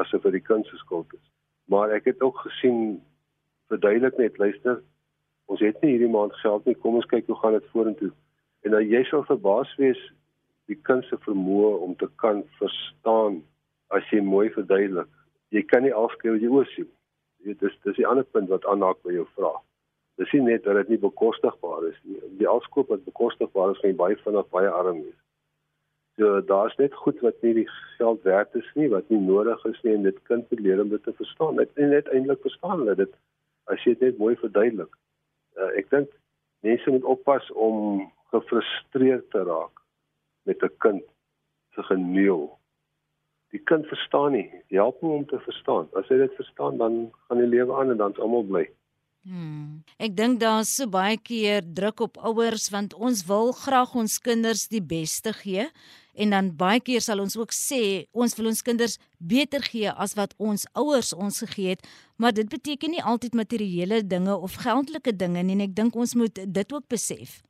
asof 0.00 0.26
dit 0.28 0.38
die 0.38 0.46
kind 0.46 0.66
se 0.68 0.76
skuld 0.82 1.08
is. 1.16 1.26
Maar 1.72 1.94
ek 1.96 2.10
het 2.10 2.22
ook 2.22 2.42
gesien 2.44 3.00
verduidelik 3.72 4.18
net 4.18 4.38
luister 4.38 4.80
ons 5.50 5.62
het 5.64 5.80
nie 5.82 5.96
hierdie 5.96 6.10
maand 6.10 6.34
geld 6.44 6.66
nie. 6.66 6.76
Kom 6.78 6.98
ons 7.00 7.08
kyk 7.10 7.26
hoe 7.26 7.38
gaan 7.40 7.56
dit 7.56 7.70
vorentoe. 7.74 8.10
En 8.62 8.76
nou 8.76 8.82
jy 8.84 9.00
sal 9.08 9.24
verbaas 9.26 9.70
wees 9.80 10.00
die 10.70 10.78
kind 10.86 11.02
se 11.08 11.18
vermoë 11.24 11.72
om 11.82 11.96
te 11.98 12.06
kan 12.22 12.44
verstaan 12.60 13.40
as 13.96 14.06
jy 14.14 14.20
mooi 14.22 14.46
verduidelik. 14.54 15.10
Jy 15.50 15.64
kan 15.66 15.82
nie 15.82 15.94
afskryf 15.96 16.38
jy 16.38 16.50
oor 16.52 16.68
sien. 16.76 16.86
Jy 17.42 17.56
dis 17.58 17.74
dis 17.86 17.98
die 17.98 18.06
ander 18.06 18.26
punt 18.36 18.52
wat 18.52 18.68
aanhaak 18.70 19.00
by 19.02 19.16
jou 19.16 19.26
vraag. 19.34 19.58
Dis 20.20 20.32
nie 20.36 20.44
net 20.44 20.66
dat 20.66 20.76
dit 20.82 20.94
nie 20.94 21.00
bekostigbaar 21.00 21.86
is 21.88 21.98
nie. 22.04 22.20
Die 22.42 22.48
afskoop 22.48 22.92
wat 22.92 23.06
bekostigbaar 23.08 23.74
is, 23.74 23.80
gaan 23.80 23.96
baie 23.96 24.18
vinnig 24.20 24.48
baie 24.52 24.68
arm 24.68 25.02
wees. 25.02 25.18
So 26.20 26.40
daar's 26.44 26.76
net 26.76 26.94
goed 27.02 27.20
wat 27.24 27.40
nie 27.42 27.54
die 27.62 27.68
geld 27.96 28.22
werd 28.28 28.54
is 28.54 28.68
nie, 28.76 28.90
wat 28.92 29.08
nie 29.08 29.20
nodig 29.20 29.64
is 29.70 29.80
nie 29.86 29.94
en 29.96 30.08
dit 30.08 30.22
kind 30.28 30.50
moet 30.50 30.64
leer 30.66 30.82
om 30.82 30.92
dit 30.92 31.02
te 31.08 31.16
verstaan. 31.16 31.56
Net 31.56 31.76
net 31.76 32.10
eintlik 32.12 32.42
verstaan 32.44 32.82
hulle 32.82 32.98
dit 33.04 33.14
as 33.72 33.84
jy 33.86 33.94
dit 33.96 34.18
mooi 34.18 34.34
verduidelik 34.36 34.92
uh, 35.60 35.70
ek 35.78 35.90
dink 35.92 36.10
mense 36.66 36.92
moet 36.92 37.06
oppas 37.08 37.46
om 37.52 38.08
gefrustreerd 38.34 39.28
te 39.34 39.44
raak 39.48 39.82
met 40.48 40.62
'n 40.62 40.76
kind 40.78 41.04
se 41.74 41.82
geneel. 41.82 42.58
Die 43.50 43.62
kind 43.70 43.86
verstaan 43.86 44.32
nie. 44.32 44.50
Help 44.68 45.00
hom 45.00 45.10
om 45.10 45.26
te 45.26 45.38
verstaan. 45.38 45.88
As 45.92 46.08
hy 46.08 46.16
dit 46.16 46.34
verstaan, 46.34 46.76
dan 46.76 47.12
gaan 47.26 47.38
die 47.38 47.46
lewe 47.46 47.74
aan 47.74 47.90
en 47.90 47.96
dan's 47.96 48.18
almal 48.18 48.42
bly. 48.42 48.70
Hmm. 49.20 49.82
Ek 50.00 50.14
dink 50.16 50.38
daar's 50.40 50.70
so 50.78 50.88
baie 50.88 51.18
keer 51.20 51.60
druk 51.60 52.00
op 52.00 52.14
ouers 52.24 52.70
want 52.72 52.94
ons 52.96 53.20
wil 53.28 53.50
graag 53.52 53.92
ons 53.92 54.14
kinders 54.24 54.62
die 54.72 54.80
beste 54.80 55.34
gee 55.36 55.66
en 56.16 56.32
dan 56.32 56.48
baie 56.56 56.80
keer 56.80 57.04
sal 57.04 57.20
ons 57.20 57.36
ook 57.36 57.52
sê 57.52 58.08
ons 58.16 58.32
wil 58.38 58.48
ons 58.48 58.64
kinders 58.64 58.96
beter 59.20 59.60
gee 59.68 59.92
as 59.92 60.16
wat 60.16 60.32
ons 60.40 60.64
ouers 60.72 61.12
ons 61.12 61.42
gegee 61.44 61.76
het 61.76 61.84
maar 62.16 62.32
dit 62.32 62.48
beteken 62.48 62.96
nie 62.96 63.04
altyd 63.12 63.36
materiële 63.36 64.00
dinge 64.08 64.40
of 64.48 64.56
geldelike 64.64 65.12
dinge 65.12 65.44
nie 65.44 65.58
en 65.58 65.66
ek 65.68 65.76
dink 65.76 66.00
ons 66.00 66.16
moet 66.16 66.40
dit 66.40 66.72
ook 66.72 66.88
besef. 66.88 67.42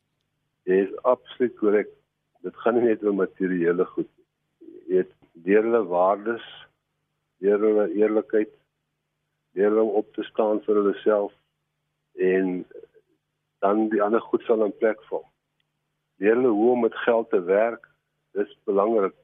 Jy 0.66 0.84
is 0.88 0.94
absoluut 1.06 1.54
korrek. 1.62 1.90
Dit 2.42 2.56
gaan 2.64 2.80
nie 2.80 2.88
net 2.90 3.06
oor 3.06 3.14
materiële 3.14 3.86
goed 3.94 4.10
nie. 4.10 4.26
Jy 4.90 5.04
weet 5.04 5.18
deur 5.46 5.66
hulle 5.68 5.86
waardes, 5.86 6.46
deur 7.38 7.62
hulle 7.62 7.92
eerlikheid, 7.94 8.50
deur 9.54 9.84
om 9.84 10.00
op 10.02 10.10
te 10.18 10.26
staan 10.34 10.58
vir 10.66 10.82
hulle 10.82 10.98
self 11.06 11.36
en 12.14 12.66
dan 13.58 13.88
die 13.88 14.02
ander 14.02 14.20
goed 14.20 14.42
sal 14.42 14.64
in 14.64 14.76
plek 14.76 15.02
val. 15.08 15.24
Leer 16.16 16.34
hulle 16.34 16.48
hoe 16.48 16.70
om 16.70 16.80
met 16.80 16.96
geld 17.04 17.30
te 17.30 17.42
werk. 17.42 17.88
Dis 18.32 18.56
belangrik. 18.64 19.14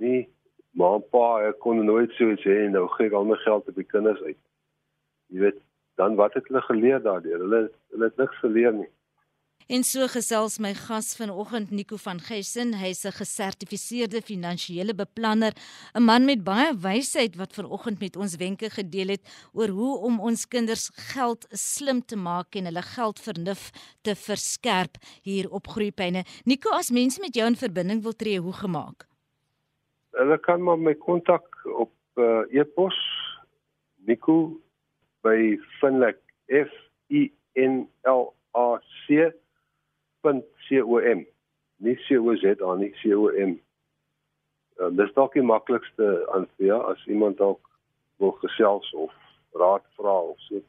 Nie 0.00 0.28
ma 0.76 0.94
en 0.94 1.04
pa 1.10 1.52
kon 1.64 1.84
nooit 1.84 2.12
so 2.18 2.34
sê 2.42 2.58
en 2.64 2.74
nou 2.76 2.86
gee 2.96 3.14
al 3.14 3.24
my 3.24 3.38
geld 3.44 3.68
op 3.68 3.78
die 3.78 3.88
kinders 3.88 4.20
uit. 4.22 4.38
Jy 5.32 5.40
weet, 5.40 5.60
dan 5.96 6.14
wat 6.20 6.34
het 6.36 6.48
hulle 6.48 6.62
geleer 6.68 7.00
daardeur? 7.02 7.40
Hulle 7.44 7.62
hulle 7.94 8.10
het 8.10 8.20
niks 8.20 8.38
geleer 8.44 8.74
nie. 8.76 8.90
En 9.66 9.82
so 9.82 10.06
gesels 10.06 10.60
my 10.62 10.70
gas 10.78 11.08
vanoggend 11.18 11.72
Nico 11.74 11.96
van 11.98 12.20
Geisen, 12.22 12.68
hy's 12.78 13.02
'n 13.04 13.10
gesertifiseerde 13.10 14.22
finansiële 14.22 14.94
beplanner, 14.94 15.52
'n 15.94 16.02
man 16.02 16.24
met 16.24 16.44
baie 16.44 16.70
wysheid 16.78 17.34
wat 17.34 17.52
vanoggend 17.52 17.98
met 17.98 18.16
ons 18.16 18.36
wenke 18.36 18.70
gedeel 18.70 19.08
het 19.08 19.48
oor 19.52 19.68
hoe 19.68 19.98
om 19.98 20.20
ons 20.20 20.46
kinders 20.46 20.90
geld 20.94 21.46
slim 21.50 22.04
te 22.04 22.16
maak 22.16 22.54
en 22.54 22.64
hulle 22.64 22.82
geldvernuf 22.82 23.70
te 24.02 24.14
verskerp 24.14 24.94
hier 25.22 25.50
op 25.50 25.66
Groepyne. 25.66 26.24
Nico, 26.44 26.70
as 26.70 26.90
mense 26.90 27.20
met 27.20 27.34
jou 27.34 27.46
in 27.46 27.56
verbinding 27.56 28.02
wil 28.02 28.14
tree, 28.14 28.38
hoe 28.38 28.52
gemaak? 28.52 29.08
Hulle 30.10 30.38
kan 30.38 30.62
maar 30.62 30.78
my 30.78 30.94
kontak 30.94 31.66
op 31.78 31.92
uh, 32.14 32.46
e-pos 32.50 32.96
nico 34.06 34.60
by 35.22 35.58
finlek 35.80 36.22
f 36.46 36.70
i 37.10 37.32
n 37.54 37.88
l 38.04 38.32
a 38.54 38.78
c 38.78 39.34
.com 40.26 41.26
nie 41.78 41.96
COZ 42.06 42.42
nie 42.80 42.92
COM. 43.02 43.60
Uh, 44.76 44.90
dis 44.92 45.12
dalk 45.16 45.32
die 45.36 45.44
maklikste 45.44 46.26
aanvia 46.36 46.76
as 46.90 47.00
iemand 47.08 47.38
dalk 47.40 47.60
wil 48.20 48.32
gesels 48.42 48.88
of 48.94 49.12
raad 49.56 49.84
vra 49.96 50.16
of 50.32 50.38
so. 50.48 50.60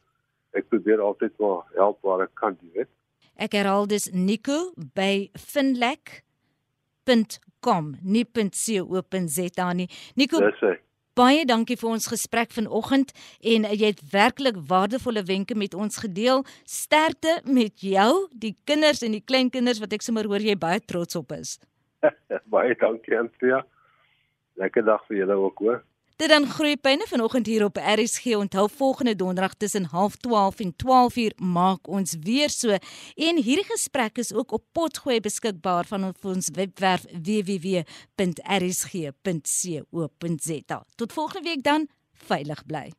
Ek 0.55 0.69
probeer 0.71 0.99
altyd 1.03 1.33
maar 1.43 1.61
help 1.75 1.97
waar 2.07 2.21
ek 2.25 2.33
kan, 2.39 2.57
jy 2.61 2.69
weet. 2.81 2.91
Ek 3.37 3.51
herhaal 3.53 3.85
dis 3.87 4.11
Nico 4.13 4.73
by 4.97 5.29
finlek.com, 5.37 6.23
nie 8.01 8.25
.co.za 8.25 9.73
nie. 9.77 9.89
Nico. 10.15 10.39
Dis 10.41 10.61
hy. 10.63 10.86
Baie 11.17 11.47
dankie 11.49 11.73
vir 11.81 11.89
ons 11.89 12.05
gesprek 12.11 12.51
vanoggend 12.53 13.09
en 13.51 13.63
jy 13.71 13.87
het 13.89 14.01
werklik 14.11 14.57
waardevolle 14.69 15.23
wenke 15.25 15.55
met 15.57 15.73
ons 15.73 15.97
gedeel. 16.03 16.43
Sterkte 16.69 17.39
met 17.49 17.81
jou, 17.81 18.27
die 18.37 18.53
kinders 18.69 19.01
en 19.01 19.15
die 19.15 19.23
kleinkinders 19.25 19.81
wat 19.81 19.95
ek 19.97 20.05
sommer 20.05 20.29
hoor 20.29 20.45
jy 20.45 20.53
baie 20.61 20.77
trots 20.85 21.17
op 21.17 21.33
is. 21.33 21.55
baie 22.53 22.75
dankie 22.77 23.17
Antia. 23.17 23.63
Lekker 24.61 24.85
dag 24.85 25.01
vir 25.09 25.23
julle 25.23 25.39
ook 25.41 25.65
hoor. 25.65 25.81
Dit 26.17 26.29
dan 26.29 26.47
groeipyne 26.49 27.05
vanoggend 27.07 27.45
hier 27.45 27.63
op 27.63 27.77
RSG. 27.77 28.25
Onthou 28.25 28.69
volgende 28.75 29.15
donderdag 29.15 29.53
tussen 29.53 29.83
0.30 29.83 29.89
en 30.57 30.73
12:00 30.75 31.35
maak 31.35 31.87
ons 31.87 32.15
weer 32.19 32.49
so. 32.49 32.69
En 33.15 33.35
hierdie 33.43 33.65
gesprek 33.65 34.17
is 34.17 34.33
ook 34.33 34.51
op 34.51 34.63
potgooi 34.71 35.19
beskikbaar 35.19 35.85
van 35.85 36.13
ons 36.21 36.49
webwerf 36.53 37.05
www.rsg.co.za. 37.23 37.85
Tot 40.95 41.13
volgende 41.13 41.49
week 41.49 41.63
dan, 41.63 41.87
veilig 42.13 42.65
bly. 42.65 42.91